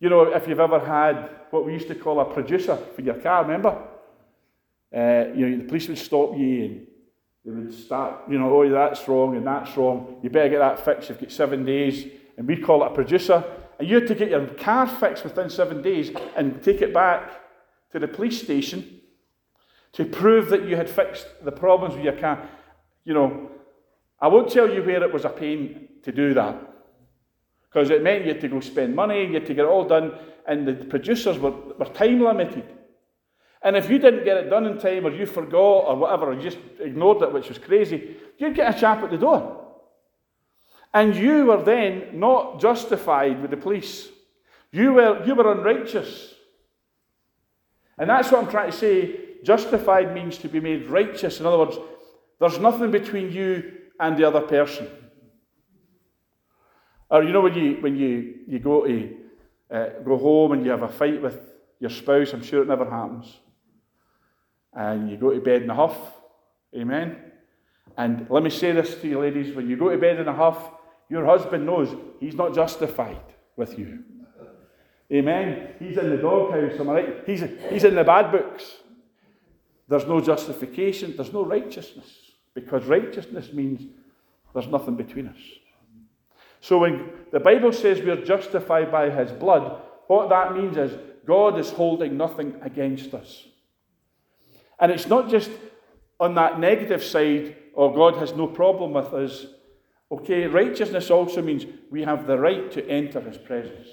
you 0.00 0.08
know, 0.08 0.22
if 0.22 0.48
you've 0.48 0.60
ever 0.60 0.80
had 0.80 1.28
what 1.50 1.66
we 1.66 1.72
used 1.72 1.88
to 1.88 1.94
call 1.94 2.20
a 2.20 2.24
producer 2.24 2.76
for 2.76 3.02
your 3.02 3.16
car, 3.16 3.42
remember? 3.42 3.76
Uh, 4.94 5.26
you 5.34 5.48
know, 5.48 5.58
the 5.58 5.64
police 5.64 5.88
would 5.88 5.98
stop 5.98 6.36
you 6.36 6.64
and 6.64 6.86
they 7.44 7.50
would 7.50 7.74
start, 7.74 8.22
you 8.28 8.38
know, 8.38 8.52
oh, 8.52 8.68
that's 8.68 9.06
wrong 9.06 9.36
and 9.36 9.46
that's 9.46 9.76
wrong. 9.76 10.18
You 10.22 10.30
better 10.30 10.48
get 10.48 10.58
that 10.58 10.84
fixed. 10.84 11.08
You've 11.08 11.20
got 11.20 11.30
seven 11.30 11.64
days. 11.64 12.06
And 12.36 12.48
we'd 12.48 12.64
call 12.64 12.82
it 12.82 12.92
a 12.92 12.94
producer. 12.94 13.44
And 13.78 13.86
you 13.86 13.96
had 13.96 14.08
to 14.08 14.14
get 14.14 14.30
your 14.30 14.46
car 14.46 14.86
fixed 14.86 15.24
within 15.24 15.50
seven 15.50 15.82
days 15.82 16.10
and 16.36 16.62
take 16.62 16.80
it 16.80 16.94
back 16.94 17.30
to 17.92 17.98
the 17.98 18.08
police 18.08 18.40
station 18.42 19.00
to 19.92 20.04
prove 20.04 20.48
that 20.48 20.64
you 20.64 20.76
had 20.76 20.88
fixed 20.88 21.26
the 21.44 21.52
problems 21.52 21.94
with 21.94 22.04
your 22.04 22.16
car. 22.16 22.48
You 23.04 23.14
know, 23.14 23.50
I 24.18 24.28
won't 24.28 24.50
tell 24.50 24.72
you 24.72 24.82
where 24.82 25.02
it 25.02 25.12
was 25.12 25.24
a 25.24 25.30
pain 25.30 25.88
to 26.04 26.12
do 26.12 26.32
that 26.34 26.69
because 27.70 27.90
it 27.90 28.02
meant 28.02 28.24
you 28.24 28.32
had 28.32 28.40
to 28.40 28.48
go 28.48 28.60
spend 28.60 28.94
money, 28.96 29.26
you 29.26 29.34
had 29.34 29.46
to 29.46 29.54
get 29.54 29.64
it 29.64 29.68
all 29.68 29.86
done, 29.86 30.12
and 30.46 30.66
the 30.66 30.74
producers 30.74 31.38
were, 31.38 31.52
were 31.52 31.86
time 31.86 32.20
limited. 32.20 32.64
And 33.62 33.76
if 33.76 33.90
you 33.90 33.98
didn't 33.98 34.24
get 34.24 34.38
it 34.38 34.50
done 34.50 34.66
in 34.66 34.78
time, 34.78 35.06
or 35.06 35.10
you 35.10 35.26
forgot, 35.26 35.84
or 35.86 35.96
whatever, 35.96 36.30
or 36.30 36.34
you 36.34 36.42
just 36.42 36.58
ignored 36.80 37.22
it, 37.22 37.32
which 37.32 37.48
was 37.48 37.58
crazy, 37.58 38.16
you'd 38.38 38.54
get 38.54 38.74
a 38.74 38.80
chap 38.80 39.02
at 39.02 39.10
the 39.10 39.18
door. 39.18 39.68
And 40.92 41.14
you 41.14 41.46
were 41.46 41.62
then 41.62 42.18
not 42.18 42.60
justified 42.60 43.40
with 43.40 43.50
the 43.50 43.56
police. 43.56 44.08
You 44.72 44.94
were, 44.94 45.24
you 45.24 45.34
were 45.34 45.52
unrighteous. 45.52 46.34
And 47.98 48.10
that's 48.10 48.32
what 48.32 48.42
I'm 48.42 48.50
trying 48.50 48.72
to 48.72 48.76
say. 48.76 49.20
Justified 49.44 50.14
means 50.14 50.38
to 50.38 50.48
be 50.48 50.58
made 50.58 50.88
righteous. 50.88 51.38
In 51.38 51.46
other 51.46 51.58
words, 51.58 51.78
there's 52.40 52.58
nothing 52.58 52.90
between 52.90 53.30
you 53.30 53.72
and 54.00 54.16
the 54.16 54.24
other 54.24 54.40
person. 54.40 54.88
Or 57.10 57.22
you 57.22 57.32
know 57.32 57.40
when 57.40 57.54
you 57.54 57.76
when 57.80 57.96
you, 57.96 58.34
you 58.46 58.58
go 58.58 58.86
to 58.86 59.16
uh, 59.70 59.88
go 60.04 60.16
home 60.16 60.52
and 60.52 60.64
you 60.64 60.70
have 60.70 60.82
a 60.82 60.88
fight 60.88 61.20
with 61.20 61.38
your 61.80 61.90
spouse, 61.90 62.32
I'm 62.32 62.42
sure 62.42 62.62
it 62.62 62.68
never 62.68 62.88
happens. 62.88 63.40
And 64.72 65.10
you 65.10 65.16
go 65.16 65.32
to 65.32 65.40
bed 65.40 65.62
in 65.62 65.70
a 65.70 65.74
huff. 65.74 65.96
Amen. 66.76 67.16
And 67.96 68.26
let 68.30 68.42
me 68.42 68.50
say 68.50 68.72
this 68.72 68.94
to 69.00 69.08
you, 69.08 69.18
ladies: 69.18 69.54
when 69.54 69.68
you 69.68 69.76
go 69.76 69.90
to 69.90 69.98
bed 69.98 70.20
in 70.20 70.28
a 70.28 70.32
huff, 70.32 70.70
your 71.08 71.26
husband 71.26 71.66
knows 71.66 71.94
he's 72.20 72.34
not 72.34 72.54
justified 72.54 73.20
with 73.56 73.78
you. 73.78 74.04
Amen. 75.12 75.74
He's 75.80 75.96
in 75.96 76.08
the 76.08 76.16
doghouse, 76.16 76.78
am 76.78 76.88
I 76.90 76.92
right? 76.92 77.14
He's, 77.26 77.42
he's 77.68 77.82
in 77.82 77.96
the 77.96 78.04
bad 78.04 78.30
books. 78.30 78.76
There's 79.88 80.06
no 80.06 80.20
justification, 80.20 81.16
there's 81.16 81.32
no 81.32 81.44
righteousness, 81.44 82.06
because 82.54 82.84
righteousness 82.84 83.52
means 83.52 83.82
there's 84.54 84.68
nothing 84.68 84.94
between 84.94 85.26
us. 85.26 85.40
So 86.60 86.78
when 86.78 87.10
the 87.32 87.40
Bible 87.40 87.72
says 87.72 88.00
we're 88.00 88.24
justified 88.24 88.92
by 88.92 89.10
his 89.10 89.32
blood, 89.32 89.82
what 90.06 90.28
that 90.28 90.54
means 90.54 90.76
is 90.76 90.98
God 91.26 91.58
is 91.58 91.70
holding 91.70 92.16
nothing 92.16 92.56
against 92.62 93.14
us. 93.14 93.46
And 94.78 94.90
it's 94.90 95.06
not 95.06 95.30
just 95.30 95.50
on 96.18 96.34
that 96.34 96.58
negative 96.58 97.02
side, 97.02 97.56
or 97.74 97.94
God 97.94 98.16
has 98.16 98.34
no 98.34 98.46
problem 98.46 98.92
with 98.92 99.12
us. 99.14 99.46
Okay, 100.12 100.46
righteousness 100.46 101.10
also 101.10 101.40
means 101.40 101.64
we 101.90 102.02
have 102.02 102.26
the 102.26 102.38
right 102.38 102.70
to 102.72 102.86
enter 102.88 103.20
his 103.20 103.38
presence. 103.38 103.88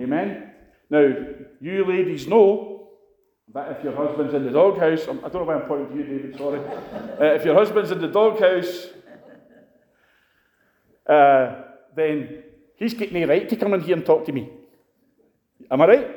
Amen? 0.00 0.50
Now, 0.88 1.14
you 1.60 1.84
ladies 1.84 2.26
know 2.26 2.88
that 3.52 3.72
if 3.72 3.84
your 3.84 3.94
husband's 3.94 4.34
in 4.34 4.44
the 4.44 4.50
doghouse, 4.50 5.02
I 5.02 5.28
don't 5.28 5.34
know 5.34 5.44
why 5.44 5.54
I'm 5.54 5.68
pointing 5.68 5.88
to 5.88 5.96
you, 5.96 6.04
David, 6.04 6.38
sorry. 6.38 6.60
uh, 7.20 7.34
if 7.34 7.44
your 7.44 7.54
husband's 7.54 7.90
in 7.90 8.00
the 8.00 8.08
doghouse, 8.08 8.86
uh, 11.06 11.62
then 11.94 12.42
He's 12.76 12.94
the 12.94 13.24
right 13.26 13.48
to 13.48 13.56
come 13.56 13.74
in 13.74 13.80
here 13.80 13.96
and 13.96 14.04
talk 14.04 14.24
to 14.26 14.32
me. 14.32 14.50
Am 15.70 15.80
I 15.80 15.86
right? 15.86 16.16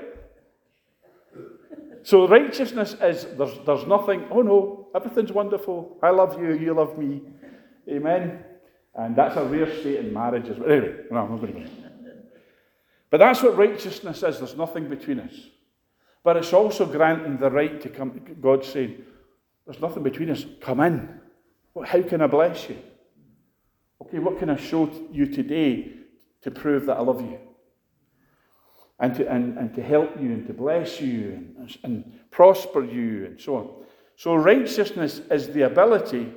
So 2.01 2.27
righteousness 2.27 2.95
is 3.01 3.25
there's, 3.37 3.57
there's 3.65 3.85
nothing, 3.87 4.25
oh 4.31 4.41
no, 4.41 4.87
everything's 4.95 5.31
wonderful. 5.31 5.97
I 6.01 6.09
love 6.09 6.39
you, 6.39 6.53
you 6.53 6.73
love 6.73 6.97
me. 6.97 7.21
Amen. 7.89 8.43
And 8.95 9.15
that's 9.15 9.35
a 9.35 9.43
rare 9.43 9.71
state 9.79 9.97
in 9.97 10.13
marriage 10.13 10.49
as 10.49 10.57
well. 10.57 10.71
Anyway, 10.71 10.95
no, 11.11 11.17
I'm 11.17 11.31
not 11.31 11.41
going 11.41 11.53
to 11.53 11.59
go. 11.59 11.65
But 13.09 13.17
that's 13.17 13.41
what 13.43 13.57
righteousness 13.57 14.23
is. 14.23 14.39
There's 14.39 14.55
nothing 14.55 14.89
between 14.89 15.19
us. 15.19 15.33
But 16.23 16.37
it's 16.37 16.53
also 16.53 16.85
granting 16.85 17.37
the 17.37 17.51
right 17.51 17.79
to 17.81 17.89
come. 17.89 18.19
God 18.41 18.65
saying, 18.65 19.03
There's 19.65 19.81
nothing 19.81 20.03
between 20.03 20.31
us. 20.31 20.45
Come 20.61 20.79
in. 20.79 21.19
How 21.85 22.01
can 22.01 22.21
I 22.21 22.27
bless 22.27 22.69
you? 22.69 22.77
Okay, 24.15 24.23
what 24.23 24.39
can 24.39 24.49
I 24.49 24.56
show 24.56 24.89
you 25.12 25.25
today 25.25 25.91
to 26.41 26.49
prove 26.49 26.86
that 26.86 26.95
I 26.95 27.01
love 27.01 27.19
you? 27.19 27.38
And 28.97 29.13
to, 29.15 29.30
and, 29.30 29.58
and 29.58 29.75
to 29.75 29.84
help 29.84 30.15
you 30.21 30.32
and 30.32 30.47
to 30.47 30.54
bless 30.54 31.01
you 31.01 31.34
and, 31.58 31.78
and 31.84 32.19
prosper 32.32 32.82
you 32.82 33.25
and 33.25 33.41
so 33.41 33.56
on. 33.58 33.69
So, 34.15 34.36
righteousness 34.36 35.19
is 35.30 35.49
the 35.49 35.63
ability 35.63 36.32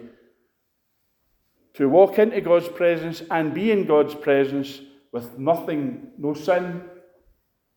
to 1.75 1.89
walk 1.89 2.19
into 2.19 2.41
God's 2.41 2.69
presence 2.69 3.23
and 3.31 3.55
be 3.55 3.71
in 3.71 3.87
God's 3.87 4.17
presence 4.17 4.81
with 5.13 5.39
nothing, 5.39 6.11
no 6.19 6.35
sin, 6.35 6.83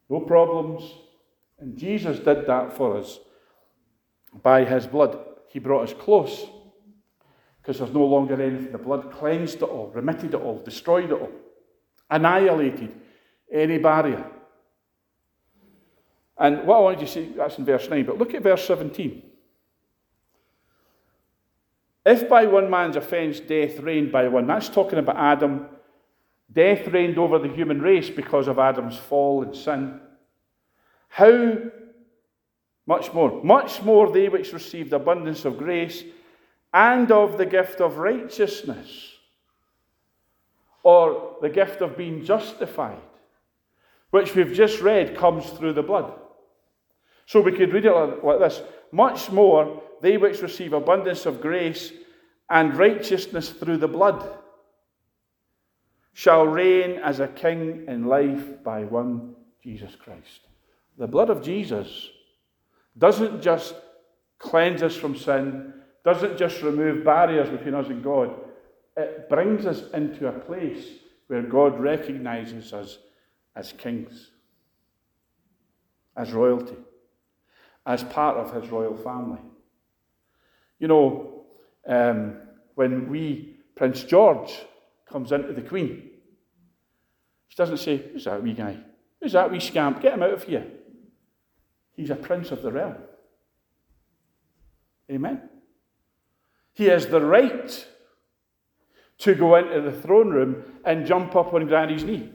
no 0.09 0.21
problems. 0.21 0.81
And 1.59 1.77
Jesus 1.77 2.17
did 2.17 2.47
that 2.47 2.75
for 2.75 2.97
us 2.97 3.19
by 4.41 4.63
his 4.63 4.87
blood. 4.87 5.23
He 5.49 5.59
brought 5.59 5.89
us 5.89 5.93
close 5.93 6.47
because 7.61 7.77
there's 7.77 7.93
no 7.93 8.05
longer 8.05 8.41
anything. 8.41 8.71
The 8.71 8.77
blood 8.77 9.11
cleansed 9.11 9.57
it 9.57 9.63
all, 9.63 9.91
remitted 9.93 10.33
it 10.33 10.41
all, 10.41 10.59
destroyed 10.59 11.11
it 11.11 11.13
all, 11.13 11.31
annihilated 12.09 12.95
any 13.51 13.77
barrier. 13.77 14.25
And 16.37 16.65
what 16.65 16.77
I 16.77 16.79
wanted 16.79 17.01
you 17.01 17.05
to 17.05 17.11
see, 17.11 17.33
that's 17.37 17.57
in 17.59 17.65
verse 17.65 17.87
9, 17.87 18.05
but 18.05 18.17
look 18.17 18.33
at 18.33 18.41
verse 18.41 18.65
17. 18.65 19.21
If 22.03 22.27
by 22.27 22.47
one 22.47 22.69
man's 22.69 22.95
offence 22.95 23.39
death 23.39 23.79
reigned 23.79 24.11
by 24.11 24.27
one, 24.27 24.47
that's 24.47 24.69
talking 24.69 24.97
about 24.97 25.17
Adam. 25.17 25.67
Death 26.51 26.87
reigned 26.87 27.19
over 27.19 27.37
the 27.37 27.47
human 27.47 27.79
race 27.79 28.09
because 28.09 28.47
of 28.47 28.57
Adam's 28.57 28.97
fall 28.97 29.43
and 29.43 29.55
sin. 29.55 30.01
How 31.09 31.57
much 32.87 33.13
more? 33.13 33.43
Much 33.43 33.83
more 33.83 34.11
they 34.11 34.29
which 34.29 34.51
received 34.51 34.93
abundance 34.93 35.45
of 35.45 35.59
grace 35.59 36.03
and 36.73 37.11
of 37.11 37.37
the 37.37 37.45
gift 37.45 37.81
of 37.81 37.97
righteousness, 37.97 39.15
or 40.83 41.35
the 41.41 41.49
gift 41.49 41.81
of 41.81 41.97
being 41.97 42.23
justified, 42.23 43.01
which 44.09 44.35
we've 44.35 44.53
just 44.53 44.81
read 44.81 45.15
comes 45.15 45.49
through 45.49 45.73
the 45.73 45.83
blood. 45.83 46.13
So 47.25 47.41
we 47.41 47.51
could 47.51 47.73
read 47.73 47.85
it 47.85 48.23
like 48.23 48.39
this 48.39 48.61
Much 48.91 49.31
more 49.31 49.81
they 50.01 50.17
which 50.17 50.41
receive 50.41 50.73
abundance 50.73 51.25
of 51.25 51.41
grace 51.41 51.93
and 52.49 52.75
righteousness 52.75 53.49
through 53.51 53.77
the 53.77 53.87
blood 53.87 54.37
shall 56.13 56.45
reign 56.45 56.99
as 56.99 57.19
a 57.19 57.27
king 57.27 57.85
in 57.87 58.05
life 58.05 58.63
by 58.63 58.83
one 58.83 59.35
Jesus 59.63 59.95
Christ. 59.95 60.41
The 60.97 61.07
blood 61.07 61.29
of 61.29 61.41
Jesus 61.41 62.09
doesn't 62.97 63.41
just 63.41 63.75
cleanse 64.37 64.83
us 64.83 64.95
from 64.95 65.15
sin, 65.15 65.73
doesn't 66.03 66.37
just 66.37 66.61
remove 66.61 67.03
barriers 67.03 67.49
between 67.49 67.75
us 67.75 67.87
and 67.87 68.03
God, 68.03 68.33
it 68.97 69.29
brings 69.29 69.65
us 69.65 69.83
into 69.93 70.27
a 70.27 70.31
place 70.31 70.85
where 71.27 71.43
God 71.43 71.79
recognizes 71.79 72.73
us 72.73 72.97
as 73.55 73.73
kings, 73.73 74.31
as 76.17 76.31
royalty, 76.31 76.75
as 77.85 78.03
part 78.03 78.37
of 78.37 78.53
his 78.53 78.71
royal 78.71 78.97
family. 78.97 79.39
You 80.79 80.87
know, 80.87 81.45
um, 81.87 82.37
when 82.75 83.09
we, 83.09 83.57
Prince 83.75 84.03
George 84.03 84.51
comes 85.09 85.31
into 85.31 85.53
the 85.53 85.61
Queen, 85.61 86.09
she 87.47 87.55
doesn't 87.55 87.77
say, 87.77 87.97
Who's 87.97 88.25
that 88.25 88.41
wee 88.41 88.53
guy? 88.53 88.77
Who's 89.21 89.33
that 89.33 89.51
wee 89.51 89.59
scamp? 89.59 90.01
Get 90.01 90.13
him 90.13 90.23
out 90.23 90.33
of 90.33 90.43
here. 90.43 90.65
He's 91.95 92.09
a 92.09 92.15
prince 92.15 92.51
of 92.51 92.61
the 92.61 92.71
realm. 92.71 92.95
Amen. 95.11 95.50
He 96.81 96.87
has 96.87 97.05
the 97.05 97.21
right 97.21 97.87
to 99.19 99.35
go 99.35 99.55
into 99.55 99.81
the 99.81 99.91
throne 99.91 100.31
room 100.31 100.63
and 100.83 101.05
jump 101.05 101.35
up 101.35 101.53
on 101.53 101.67
Granny's 101.67 102.03
knee. 102.03 102.31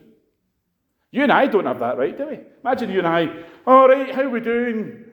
You 1.11 1.23
and 1.23 1.33
I 1.33 1.47
don't 1.47 1.65
have 1.65 1.79
that 1.79 1.97
right, 1.97 2.17
do 2.17 2.27
we? 2.27 2.39
Imagine 2.63 2.89
you 2.91 2.99
and 2.99 3.07
I, 3.09 3.43
all 3.65 3.89
right, 3.89 4.15
how 4.15 4.29
we 4.29 4.39
doing? 4.39 5.03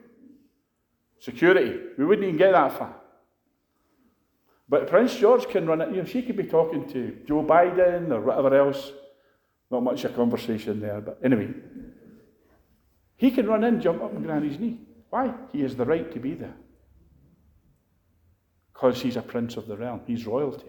Security. 1.18 1.80
We 1.98 2.04
wouldn't 2.04 2.24
even 2.24 2.38
get 2.38 2.52
that 2.52 2.78
far. 2.78 2.94
But 4.68 4.86
Prince 4.86 5.16
George 5.16 5.48
can 5.48 5.66
run 5.66 5.80
it. 5.80 5.90
You 5.90 5.96
know, 5.96 6.04
she 6.04 6.22
could 6.22 6.36
be 6.36 6.44
talking 6.44 6.88
to 6.90 7.18
Joe 7.26 7.42
Biden 7.42 8.12
or 8.12 8.20
whatever 8.20 8.56
else. 8.56 8.92
Not 9.68 9.82
much 9.82 10.04
of 10.04 10.12
a 10.12 10.14
conversation 10.14 10.80
there, 10.80 11.00
but 11.00 11.18
anyway. 11.24 11.52
He 13.16 13.32
can 13.32 13.48
run 13.48 13.64
in, 13.64 13.80
jump 13.80 14.00
up 14.00 14.14
on 14.14 14.22
Granny's 14.22 14.60
knee. 14.60 14.78
Why? 15.10 15.34
He 15.50 15.62
has 15.62 15.74
the 15.74 15.84
right 15.84 16.12
to 16.12 16.20
be 16.20 16.34
there. 16.34 16.54
Because 18.84 19.00
he's 19.00 19.16
a 19.16 19.22
prince 19.22 19.56
of 19.56 19.66
the 19.66 19.78
realm. 19.78 20.02
He's 20.06 20.26
royalty. 20.26 20.66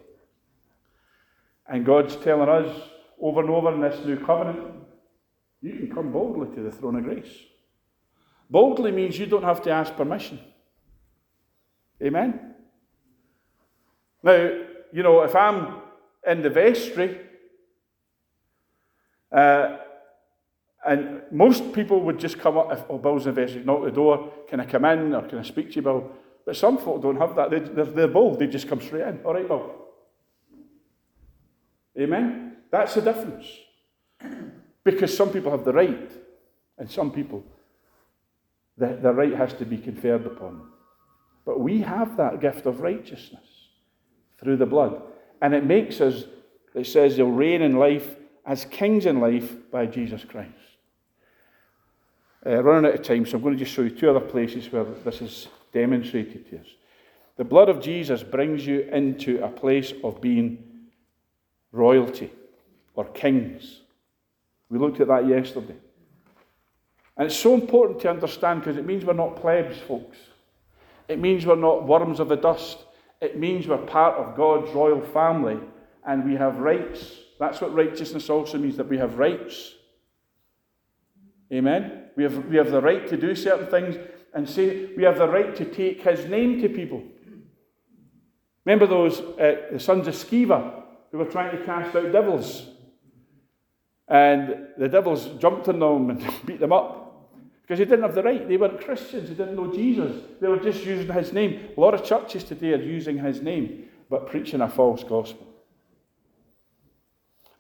And 1.68 1.86
God's 1.86 2.16
telling 2.16 2.48
us 2.48 2.74
over 3.20 3.42
and 3.42 3.50
over 3.50 3.74
in 3.74 3.82
this 3.82 4.06
new 4.06 4.16
covenant, 4.16 4.74
you 5.62 5.74
can 5.74 5.94
come 5.94 6.14
boldly 6.14 6.56
to 6.56 6.64
the 6.64 6.72
throne 6.72 6.96
of 6.96 7.04
grace. 7.04 7.28
Boldly 8.50 8.94
means 8.94 9.20
you 9.20 9.26
don't 9.26 9.44
have 9.44 9.62
to 9.64 9.70
ask 9.70 9.94
permission. 9.98 10.40
Amen? 12.02 12.54
Now, 14.24 14.62
you 14.94 15.04
know, 15.04 15.24
if 15.24 15.36
I'm 15.36 15.82
in 16.26 16.42
the 16.42 16.50
vestry, 16.50 17.20
uh, 19.30 19.80
and 20.88 21.22
most 21.34 21.74
people 21.74 22.00
would 22.04 22.18
just 22.18 22.40
come 22.40 22.58
up, 22.58 22.72
if 22.72 22.82
oh, 22.90 22.98
Bill's 22.98 23.28
in 23.28 23.36
the 23.36 23.42
vestry, 23.42 23.66
knock 23.66 23.84
the 23.84 23.92
door, 23.92 24.32
can 24.48 24.62
I 24.62 24.66
come 24.66 24.86
in 24.86 25.14
or 25.14 25.24
can 25.24 25.40
I 25.40 25.44
speak 25.44 25.72
to 25.72 25.76
you, 25.76 25.82
Bill? 25.82 26.12
But 26.46 26.56
some 26.56 26.78
folk 26.78 27.02
don't 27.02 27.18
have 27.18 27.36
that. 27.36 27.50
They, 27.50 27.60
they're, 27.60 27.86
they're 27.86 28.08
bold, 28.08 28.40
they 28.40 28.48
just 28.48 28.68
come 28.68 28.80
straight 28.80 29.08
in. 29.08 29.20
All 29.26 29.34
right, 29.34 29.48
Bill. 29.48 29.74
Amen? 32.00 32.58
That's 32.72 32.94
the 32.94 33.02
difference. 33.02 33.48
Because 34.84 35.16
some 35.16 35.32
people 35.32 35.52
have 35.52 35.66
the 35.66 35.74
right, 35.74 36.12
and 36.78 36.90
some 36.90 37.12
people, 37.12 37.44
the, 38.78 39.00
the 39.02 39.12
right 39.12 39.34
has 39.34 39.54
to 39.54 39.66
be 39.66 39.78
conferred 39.78 40.26
upon. 40.26 40.70
But 41.46 41.60
we 41.60 41.82
have 41.82 42.18
that 42.18 42.40
gift 42.42 42.66
of 42.66 42.82
righteousness 42.82 43.46
through 44.40 44.58
the 44.58 44.66
blood. 44.66 45.02
And 45.42 45.54
it 45.54 45.66
makes 45.66 46.02
us, 46.02 46.26
it 46.74 46.86
says, 46.86 47.18
they'll 47.18 47.28
reign 47.28 47.62
in 47.62 47.78
life 47.78 48.16
as 48.46 48.66
kings 48.66 49.06
in 49.06 49.20
life 49.20 49.56
by 49.72 49.86
Jesus 49.86 50.24
Christ. 50.24 50.52
Uh, 52.46 52.62
running 52.62 52.92
out 52.92 53.00
of 53.00 53.06
time, 53.06 53.26
so 53.26 53.38
I'm 53.38 53.44
going 53.44 53.58
to 53.58 53.64
just 53.64 53.76
show 53.76 53.82
you 53.82 53.90
two 53.90 54.10
other 54.10 54.20
places 54.20 54.72
where 54.72 54.84
this 54.84 55.22
is 55.22 55.48
demonstrated 55.76 56.50
to 56.50 56.60
us. 56.62 56.68
The 57.36 57.44
blood 57.44 57.68
of 57.68 57.82
Jesus 57.82 58.24
brings 58.24 58.66
you 58.66 58.82
into 58.94 59.44
a 59.44 59.50
place 59.50 59.94
of 60.06 60.22
being 60.22 60.64
royalty 61.74 62.32
or 62.96 63.04
kings. 63.10 63.82
We 64.70 64.80
looked 64.80 65.02
at 65.02 65.08
that 65.08 65.28
yesterday. 65.28 65.76
And 67.18 67.28
it's 67.28 67.36
so 67.36 67.54
important 67.54 68.00
to 68.02 68.10
understand 68.10 68.62
because 68.62 68.78
it 68.78 68.86
means 68.86 69.04
we're 69.04 69.14
not 69.14 69.36
plebs, 69.36 69.78
folks. 69.80 70.18
It 71.10 71.20
means 71.20 71.46
we're 71.46 71.56
not 71.56 71.86
worms 71.86 72.22
of 72.22 72.30
the 72.30 72.38
dust. 72.38 72.78
It 73.20 73.38
means 73.38 73.68
we're 73.68 73.78
part 73.78 74.16
of 74.16 74.36
God's 74.38 74.72
royal 74.72 75.02
family 75.02 75.60
and 76.06 76.24
we 76.24 76.36
have 76.36 76.60
rights. 76.60 77.12
That's 77.38 77.60
what 77.60 77.76
righteousness 77.76 78.30
also 78.30 78.58
means 78.58 78.78
that 78.78 78.88
we 78.88 78.98
have 78.98 79.18
rights. 79.18 79.74
Amen? 81.52 82.06
We 82.16 82.24
have, 82.24 82.46
we 82.46 82.56
have 82.56 82.72
the 82.72 82.82
right 82.82 83.06
to 83.10 83.18
do 83.18 83.36
certain 83.36 83.68
things 83.68 83.98
and 84.36 84.48
say 84.48 84.90
we 84.98 85.04
have 85.04 85.18
the 85.18 85.28
right 85.28 85.56
to 85.56 85.66
take 85.66 86.02
his 86.02 86.26
name 86.26 86.62
to 86.62 86.70
people. 86.70 87.02
Remember 88.66 88.86
those, 88.86 89.22
uh, 89.22 89.68
the 89.72 89.80
sons 89.80 90.08
of 90.08 90.14
Sceva 90.14 90.84
who 91.12 91.18
were 91.18 91.26
trying 91.26 91.58
to 91.58 91.66
cast 91.66 91.96
out 91.96 92.12
devils? 92.12 92.68
And 94.08 94.68
the 94.78 94.90
devils 94.90 95.28
jumped 95.40 95.70
on 95.70 95.80
them 95.80 96.10
and 96.10 96.34
beat 96.46 96.60
them 96.60 96.74
up. 96.74 97.02
Because 97.62 97.80
they 97.80 97.86
didn't 97.86 98.04
have 98.04 98.14
the 98.14 98.22
right. 98.22 98.48
They 98.48 98.58
weren't 98.58 98.82
Christians. 98.82 99.30
They 99.30 99.36
didn't 99.36 99.56
know 99.56 99.74
Jesus. 99.74 100.22
They 100.40 100.48
were 100.48 100.60
just 100.60 100.86
using 100.86 101.12
his 101.12 101.34
name. 101.34 101.70
A 101.76 101.80
lot 101.80 101.96
of 101.96 102.04
churches 102.04 102.44
today 102.44 102.74
are 102.74 102.82
using 102.82 103.18
his 103.18 103.42
name, 103.42 103.86
but 104.10 104.28
preaching 104.28 104.62
a 104.62 104.70
false 104.70 105.04
gospel. 105.04 105.48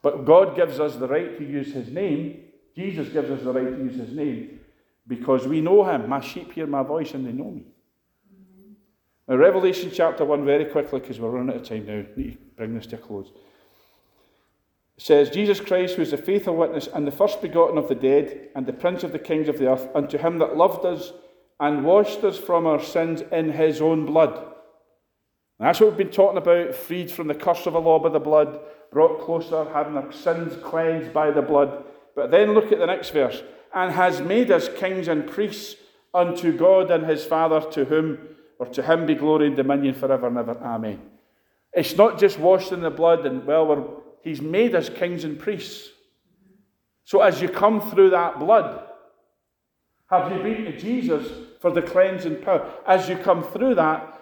But 0.03 0.25
God 0.25 0.55
gives 0.55 0.79
us 0.79 0.97
the 0.97 1.07
right 1.07 1.35
to 1.39 1.43
use 1.43 1.73
his 1.73 1.89
name. 1.89 2.43
Jesus 2.75 3.09
gives 3.09 3.31
us 3.31 3.41
the 3.41 3.51
right 3.51 3.75
to 3.75 3.83
use 3.83 3.95
his 3.95 4.11
name 4.11 4.59
because 5.07 5.47
we 5.47 5.61
know 5.61 5.83
him. 5.83 6.09
My 6.09 6.21
sheep 6.21 6.53
hear 6.53 6.67
my 6.67 6.83
voice 6.83 7.13
and 7.13 7.25
they 7.25 7.31
know 7.31 7.51
me. 7.51 7.65
Now, 9.27 9.35
Revelation 9.35 9.91
chapter 9.93 10.23
1, 10.23 10.45
very 10.45 10.65
quickly, 10.65 10.99
because 10.99 11.19
we're 11.19 11.29
running 11.29 11.49
out 11.49 11.61
of 11.61 11.67
time 11.67 11.85
now. 11.85 12.03
Need 12.15 12.33
to 12.33 12.37
bring 12.57 12.75
this 12.75 12.85
to 12.87 12.95
a 12.95 12.99
close. 12.99 13.31
It 14.97 15.03
says, 15.03 15.29
Jesus 15.29 15.59
Christ, 15.59 15.95
who 15.95 16.03
is 16.03 16.11
the 16.11 16.17
faithful 16.17 16.55
witness 16.55 16.87
and 16.87 17.05
the 17.05 17.11
first 17.11 17.41
begotten 17.41 17.77
of 17.77 17.87
the 17.89 17.95
dead 17.95 18.49
and 18.55 18.65
the 18.65 18.73
prince 18.73 19.03
of 19.03 19.11
the 19.11 19.19
kings 19.19 19.49
of 19.49 19.57
the 19.57 19.69
earth, 19.69 19.89
unto 19.95 20.17
him 20.17 20.37
that 20.39 20.55
loved 20.55 20.85
us 20.85 21.11
and 21.59 21.83
washed 21.83 22.23
us 22.23 22.37
from 22.37 22.67
our 22.67 22.81
sins 22.81 23.23
in 23.31 23.51
his 23.51 23.81
own 23.81 24.05
blood. 24.05 24.35
And 25.57 25.67
that's 25.67 25.79
what 25.79 25.89
we've 25.89 25.97
been 25.97 26.09
talking 26.09 26.37
about 26.37 26.75
freed 26.75 27.09
from 27.09 27.27
the 27.27 27.33
curse 27.33 27.65
of 27.65 27.73
the 27.73 27.81
law 27.81 27.97
by 27.97 28.09
the 28.09 28.19
blood, 28.19 28.59
brought 28.91 29.21
closer, 29.21 29.65
having 29.73 29.97
our 29.97 30.11
sins 30.11 30.55
cleansed 30.63 31.13
by 31.13 31.31
the 31.31 31.41
blood. 31.41 31.83
But 32.15 32.29
then 32.29 32.53
look 32.53 32.71
at 32.71 32.79
the 32.79 32.85
next 32.85 33.09
verse 33.09 33.41
and 33.75 33.91
has 33.91 34.21
made 34.21 34.49
us 34.49 34.69
kings 34.69 35.09
and 35.09 35.29
priests 35.29 35.75
unto 36.13 36.57
God 36.57 36.89
and 36.89 37.05
his 37.05 37.25
Father, 37.25 37.59
to 37.71 37.83
whom 37.85 38.17
or 38.57 38.67
to 38.67 38.81
him 38.81 39.05
be 39.05 39.15
glory 39.15 39.47
and 39.47 39.55
dominion 39.57 39.93
forever 39.93 40.27
and 40.27 40.37
ever. 40.37 40.57
Amen. 40.63 41.01
It's 41.73 41.97
not 41.97 42.17
just 42.17 42.39
washed 42.39 42.71
in 42.71 42.79
the 42.79 42.89
blood 42.89 43.25
and, 43.25 43.45
well, 43.45 44.01
he's 44.23 44.41
made 44.41 44.73
us 44.73 44.87
kings 44.87 45.25
and 45.25 45.37
priests. 45.37 45.89
So 47.03 47.21
as 47.21 47.41
you 47.41 47.49
come 47.49 47.81
through 47.91 48.11
that 48.11 48.39
blood, 48.39 48.81
have 50.09 50.31
you 50.31 50.41
been 50.41 50.63
to 50.65 50.79
Jesus 50.79 51.29
for 51.59 51.71
the 51.71 51.81
cleansing 51.81 52.43
power? 52.43 52.71
As 52.87 53.09
you 53.09 53.17
come 53.17 53.43
through 53.43 53.75
that, 53.75 54.21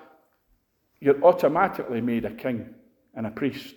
you're 1.00 1.24
automatically 1.24 2.02
made 2.02 2.26
a 2.26 2.32
king 2.32 2.74
and 3.14 3.28
a 3.28 3.32
priest, 3.32 3.76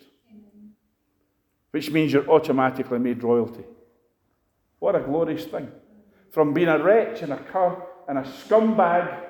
which 1.69 1.91
means 1.91 2.13
you're 2.13 2.29
automatically 2.29 2.97
made 2.97 3.21
royalty. 3.21 3.63
What 4.79 4.95
a 4.95 4.99
glorious 4.99 5.45
thing. 5.45 5.71
From 6.31 6.53
being 6.53 6.67
a 6.67 6.81
wretch 6.81 7.21
and 7.21 7.33
a 7.33 7.37
cur 7.37 7.81
and 8.07 8.17
a 8.19 8.23
scumbag 8.23 9.27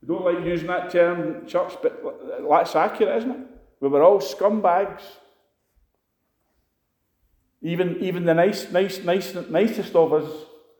we 0.00 0.08
don't 0.08 0.24
like 0.24 0.44
using 0.44 0.68
that 0.68 0.90
term, 0.90 1.46
church, 1.46 1.74
but 1.82 2.02
that's 2.48 2.76
accurate, 2.76 3.18
isn't 3.18 3.30
it? 3.30 3.46
We 3.80 3.88
were 3.88 4.02
all 4.02 4.20
scumbags. 4.20 5.02
Even, 7.62 7.98
even 8.00 8.24
the 8.24 8.34
nice, 8.34 8.70
nice, 8.70 9.02
nice, 9.02 9.34
nicest 9.34 9.94
of 9.96 10.12
us, 10.12 10.30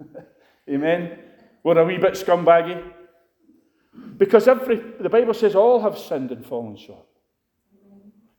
amen, 0.69 1.19
were 1.65 1.79
a 1.79 1.85
wee 1.85 1.99
bit 1.99 2.13
scumbaggy. 2.13 2.93
Because 4.17 4.47
every, 4.47 4.77
the 5.01 5.09
Bible 5.09 5.35
says 5.35 5.57
all 5.57 5.81
have 5.81 5.99
sinned 5.99 6.31
and 6.31 6.47
fallen 6.47 6.77
short. 6.77 7.07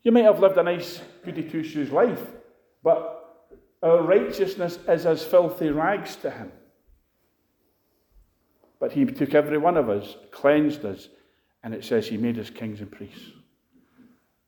You 0.02 0.12
might 0.12 0.24
have 0.24 0.40
lived 0.40 0.56
a 0.56 0.62
nice, 0.62 1.02
goody 1.22 1.42
two 1.42 1.62
shoes 1.62 1.90
life, 1.90 2.22
but 2.82 3.19
our 3.82 4.02
righteousness 4.02 4.78
is 4.88 5.06
as 5.06 5.24
filthy 5.24 5.70
rags 5.70 6.16
to 6.16 6.30
Him. 6.30 6.52
But 8.80 8.92
he 8.92 9.04
took 9.04 9.34
every 9.34 9.58
one 9.58 9.76
of 9.76 9.90
us, 9.90 10.16
cleansed 10.30 10.84
us, 10.84 11.08
and 11.62 11.74
it 11.74 11.84
says 11.84 12.08
he 12.08 12.16
made 12.16 12.38
us 12.38 12.48
kings 12.48 12.80
and 12.80 12.90
priests 12.90 13.30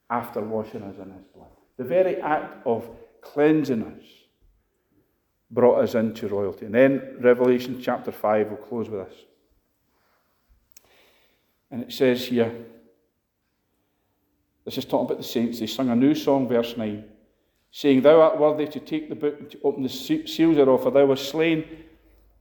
after 0.09 0.41
washing 0.41 0.83
us 0.83 0.97
in 0.97 1.13
his 1.13 1.25
blood. 1.35 1.51
The 1.77 1.85
very 1.85 2.17
act 2.17 2.67
of 2.67 2.89
cleansing 3.21 3.83
us 3.83 4.05
brought 5.51 5.81
us 5.81 5.95
into 5.95 6.29
royalty. 6.29 6.65
And 6.65 6.75
then 6.75 7.17
Revelation 7.21 7.81
chapter 7.83 8.11
5 8.11 8.51
will 8.51 8.57
close 8.57 8.89
with 8.89 9.01
us. 9.01 9.13
And 11.71 11.83
it 11.83 11.93
says 11.93 12.25
here, 12.25 12.53
this 14.65 14.79
is 14.79 14.85
talking 14.85 15.07
about 15.07 15.19
the 15.19 15.25
saints. 15.25 15.61
They 15.61 15.67
sung 15.67 15.91
a 15.91 15.97
new 15.97 16.15
song, 16.15 16.49
verse 16.49 16.77
9, 16.77 17.05
saying, 17.73 18.03
Thou 18.03 18.21
art 18.21 18.39
worthy 18.39 18.67
to 18.67 18.79
take 18.79 19.09
the 19.09 19.15
book 19.17 19.41
and 19.41 19.51
to 19.51 19.59
open 19.65 19.83
the 19.83 19.89
seals 19.89 20.57
thereof, 20.57 20.83
for 20.83 20.91
thou 20.91 21.07
wast 21.07 21.29
slain 21.29 21.65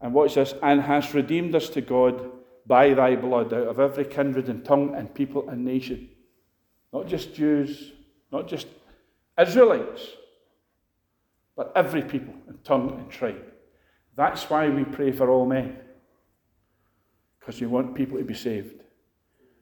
and 0.02 0.14
watch 0.14 0.36
this, 0.36 0.54
and 0.62 0.82
hast 0.82 1.14
redeemed 1.14 1.56
us 1.56 1.70
to 1.70 1.82
God 1.82 2.30
by 2.68 2.94
thy 2.94 3.16
blood 3.16 3.54
out 3.54 3.68
of 3.68 3.80
every 3.80 4.06
kindred 4.06 4.50
and 4.50 4.64
tongue 4.64 4.94
and 4.94 5.14
people 5.16 5.50
and 5.50 5.66
nation. 5.66 6.10
Not 6.94 7.08
just 7.08 7.34
Jews, 7.34 7.94
not 8.32 8.48
just 8.48 8.68
Israelites, 9.40 10.06
but 11.56 11.72
every 11.76 12.02
people 12.02 12.34
and 12.48 12.64
tongue 12.64 12.98
and 13.00 13.10
tribe. 13.10 13.46
That's 14.16 14.50
why 14.50 14.68
we 14.70 14.84
pray 14.84 15.12
for 15.12 15.30
all 15.30 15.46
men, 15.46 15.78
because 17.40 17.62
we 17.62 17.68
want 17.68 17.96
people 17.96 18.18
to 18.18 18.24
be 18.26 18.34
saved. 18.34 18.84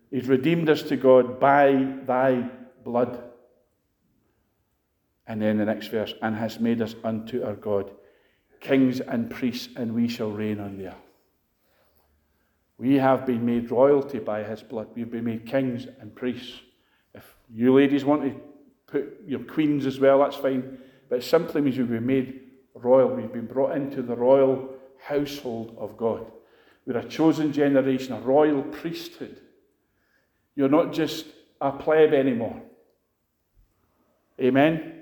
He's 0.10 0.28
redeemed 0.28 0.70
us 0.70 0.82
to 0.84 0.98
God 0.98 1.40
by 1.40 1.94
thy 2.08 2.50
blood. 2.84 3.29
And 5.30 5.42
then 5.42 5.58
the 5.58 5.66
next 5.66 5.88
verse, 5.88 6.14
and 6.22 6.36
has 6.36 6.60
made 6.60 6.82
us 6.82 6.96
unto 7.06 7.44
our 7.46 7.54
God 7.54 7.92
kings 8.60 9.00
and 9.00 9.30
priests, 9.30 9.70
and 9.78 9.94
we 9.94 10.08
shall 10.08 10.32
reign 10.32 10.60
on 10.60 10.78
the 10.78 10.88
earth. 10.88 10.96
We 12.78 12.96
have 12.96 13.26
been 13.26 13.46
made 13.46 13.72
royalty 13.72 14.20
by 14.20 14.44
his 14.44 14.62
blood. 14.62 14.88
We've 14.96 15.10
been 15.10 15.26
made 15.26 15.46
kings 15.46 15.88
and 16.00 16.14
priests. 16.16 16.60
If 17.14 17.36
you 17.54 17.74
ladies 17.74 18.04
want 18.04 18.24
to 18.24 18.42
put 18.88 19.22
your 19.26 19.42
queens 19.42 19.86
as 19.86 20.00
well, 20.00 20.20
that's 20.20 20.36
fine. 20.36 20.78
But 21.10 21.20
it 21.20 21.24
simply 21.24 21.62
means 21.62 21.78
we've 21.78 21.90
been 21.90 22.06
made 22.06 22.42
royal. 22.74 23.10
We've 23.10 23.32
been 23.32 23.48
brought 23.48 23.76
into 23.76 24.02
the 24.02 24.16
royal 24.16 24.70
household 25.02 25.76
of 25.78 25.98
God. 25.98 26.26
We're 26.86 26.98
a 26.98 27.08
chosen 27.08 27.54
generation, 27.54 28.14
a 28.14 28.20
royal 28.20 28.64
priesthood. 28.64 29.40
You're 30.56 30.70
not 30.70 30.92
just 30.92 31.28
a 31.62 31.72
plebe 31.72 32.14
anymore. 32.14 32.62
Amen? 34.42 34.99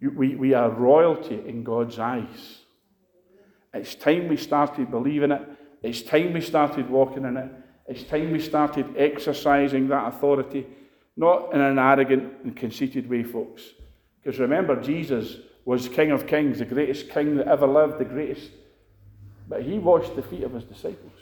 We, 0.00 0.34
we 0.34 0.54
are 0.54 0.70
royalty 0.70 1.42
in 1.46 1.62
God's 1.62 1.98
eyes. 1.98 2.58
It's 3.74 3.94
time 3.94 4.28
we 4.28 4.36
started 4.36 4.90
believing 4.90 5.30
it. 5.30 5.42
It's 5.82 6.02
time 6.02 6.32
we 6.32 6.40
started 6.40 6.88
walking 6.88 7.24
in 7.24 7.36
it. 7.36 7.50
It's 7.86 8.04
time 8.04 8.32
we 8.32 8.40
started 8.40 8.86
exercising 8.96 9.88
that 9.88 10.06
authority, 10.06 10.66
not 11.16 11.52
in 11.52 11.60
an 11.60 11.78
arrogant 11.78 12.32
and 12.44 12.56
conceited 12.56 13.08
way, 13.08 13.22
folks. 13.22 13.62
Because 14.22 14.38
remember, 14.38 14.80
Jesus 14.80 15.36
was 15.64 15.88
King 15.88 16.10
of 16.10 16.26
Kings, 16.26 16.58
the 16.58 16.64
greatest 16.64 17.10
king 17.10 17.36
that 17.36 17.48
ever 17.48 17.66
lived, 17.66 17.98
the 17.98 18.04
greatest. 18.04 18.50
But 19.48 19.62
he 19.62 19.78
washed 19.78 20.14
the 20.16 20.22
feet 20.22 20.44
of 20.44 20.52
his 20.52 20.64
disciples. 20.64 21.12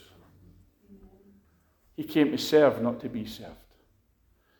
He 1.96 2.04
came 2.04 2.30
to 2.30 2.38
serve, 2.38 2.80
not 2.82 3.00
to 3.00 3.08
be 3.08 3.26
served. 3.26 3.56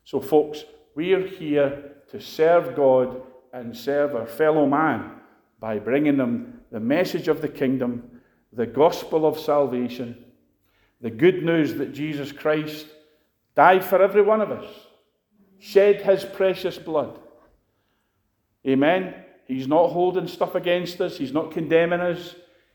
So, 0.04 0.20
folks, 0.20 0.64
we're 0.94 1.26
here 1.26 1.92
to 2.10 2.20
serve 2.20 2.74
God 2.74 3.20
and 3.52 3.76
serve 3.76 4.14
our 4.14 4.26
fellow 4.26 4.66
man 4.66 5.12
by 5.60 5.78
bringing 5.78 6.16
them 6.16 6.60
the 6.70 6.80
message 6.80 7.28
of 7.28 7.40
the 7.40 7.48
kingdom, 7.48 8.20
the 8.52 8.66
gospel 8.66 9.26
of 9.26 9.38
salvation, 9.38 10.24
the 11.00 11.10
good 11.10 11.42
news 11.42 11.74
that 11.74 11.92
Jesus 11.92 12.32
Christ 12.32 12.86
died 13.54 13.84
for 13.84 14.02
every 14.02 14.22
one 14.22 14.40
of 14.40 14.50
us, 14.50 14.66
shed 15.58 16.02
his 16.02 16.24
precious 16.24 16.78
blood. 16.78 17.18
Amen. 18.66 19.14
He's 19.46 19.68
not 19.68 19.90
holding 19.90 20.28
stuff 20.28 20.54
against 20.54 21.00
us, 21.00 21.16
he's 21.16 21.32
not 21.32 21.52
condemning 21.52 22.00
us. 22.00 22.34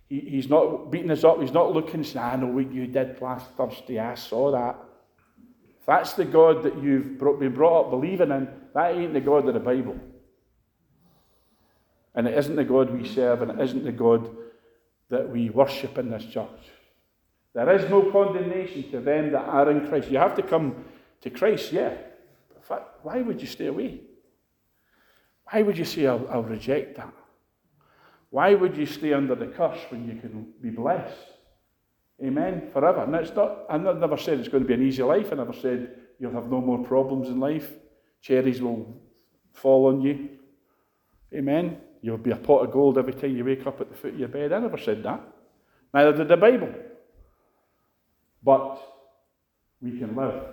He, 0.09 0.19
he's 0.19 0.49
not 0.49 0.91
beating 0.91 1.09
us 1.09 1.23
up. 1.23 1.41
He's 1.41 1.51
not 1.51 1.73
looking 1.73 2.03
saying, 2.03 2.23
I 2.23 2.35
know 2.35 2.47
what 2.47 2.71
you 2.71 2.85
did 2.85 3.19
last 3.19 3.47
Thursday. 3.57 3.97
I 3.97 4.13
saw 4.13 4.51
that. 4.51 4.75
That's 5.87 6.13
the 6.13 6.25
God 6.25 6.61
that 6.63 6.81
you've 6.81 7.17
been 7.17 7.53
brought 7.53 7.85
up 7.85 7.89
believing 7.89 8.29
in, 8.29 8.47
that 8.73 8.95
ain't 8.95 9.13
the 9.13 9.21
God 9.21 9.47
of 9.47 9.53
the 9.53 9.59
Bible. 9.59 9.99
And 12.15 12.27
it 12.27 12.37
isn't 12.37 12.55
the 12.55 12.63
God 12.63 12.91
we 12.91 13.07
serve, 13.07 13.41
and 13.41 13.51
it 13.51 13.63
isn't 13.63 13.83
the 13.83 13.91
God 13.91 14.29
that 15.09 15.29
we 15.29 15.49
worship 15.49 15.97
in 15.97 16.09
this 16.09 16.25
church. 16.25 16.47
There 17.53 17.75
is 17.75 17.89
no 17.89 18.11
condemnation 18.11 18.89
to 18.91 18.99
them 18.99 19.31
that 19.31 19.45
are 19.45 19.69
in 19.69 19.87
Christ. 19.87 20.09
You 20.09 20.17
have 20.17 20.35
to 20.35 20.43
come 20.43 20.85
to 21.21 21.29
Christ, 21.29 21.71
yeah. 21.71 21.93
Fact, 22.61 23.03
why 23.03 23.21
would 23.21 23.41
you 23.41 23.47
stay 23.47 23.67
away? 23.67 23.99
Why 25.51 25.61
would 25.61 25.77
you 25.77 25.85
say, 25.85 26.07
I'll, 26.07 26.25
I'll 26.31 26.43
reject 26.43 26.95
that? 26.95 27.13
Why 28.29 28.55
would 28.55 28.77
you 28.77 28.85
stay 28.85 29.13
under 29.13 29.35
the 29.35 29.47
curse 29.47 29.79
when 29.89 30.07
you 30.07 30.19
can 30.19 30.53
be 30.61 30.69
blessed? 30.69 31.17
Amen. 32.23 32.69
Forever. 32.71 33.03
And 33.03 33.13
it's 33.15 33.35
not, 33.35 33.65
I 33.69 33.77
never 33.77 34.17
said 34.17 34.39
it's 34.39 34.47
going 34.47 34.63
to 34.63 34.67
be 34.67 34.73
an 34.73 34.87
easy 34.87 35.03
life. 35.03 35.31
I 35.31 35.35
never 35.35 35.53
said 35.53 35.93
you'll 36.19 36.31
have 36.31 36.49
no 36.49 36.61
more 36.61 36.83
problems 36.83 37.27
in 37.27 37.39
life. 37.39 37.69
Cherries 38.21 38.61
will 38.61 38.95
fall 39.51 39.87
on 39.87 40.01
you. 40.01 40.29
Amen. 41.33 41.77
You'll 42.03 42.17
be 42.17 42.31
a 42.31 42.35
pot 42.35 42.65
of 42.65 42.71
gold 42.71 42.97
every 42.97 43.13
time 43.13 43.35
you 43.35 43.45
wake 43.45 43.65
up 43.65 43.79
at 43.79 43.89
the 43.89 43.95
foot 43.95 44.13
of 44.13 44.19
your 44.19 44.27
bed. 44.27 44.51
I 44.51 44.59
never 44.59 44.77
said 44.77 45.01
that. 45.03 45.21
Neither 45.93 46.17
did 46.17 46.27
the 46.27 46.35
Bible. 46.35 46.75
But 48.43 48.77
we 49.81 49.97
can 49.97 50.13
live 50.13 50.43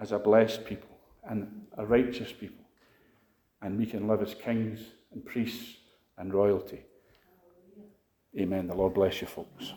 as 0.00 0.10
a 0.10 0.18
blessed 0.18 0.64
people 0.64 0.98
and 1.22 1.66
a 1.78 1.86
righteous 1.86 2.32
people. 2.32 2.64
And 3.62 3.78
we 3.78 3.86
can 3.86 4.08
live 4.08 4.22
as 4.22 4.34
kings 4.34 4.80
and 5.12 5.24
priests 5.24 5.76
and 6.18 6.34
royalty. 6.34 6.82
Amen. 8.36 8.66
The 8.66 8.74
Lord 8.74 8.94
bless 8.94 9.20
you, 9.20 9.28
folks. 9.28 9.72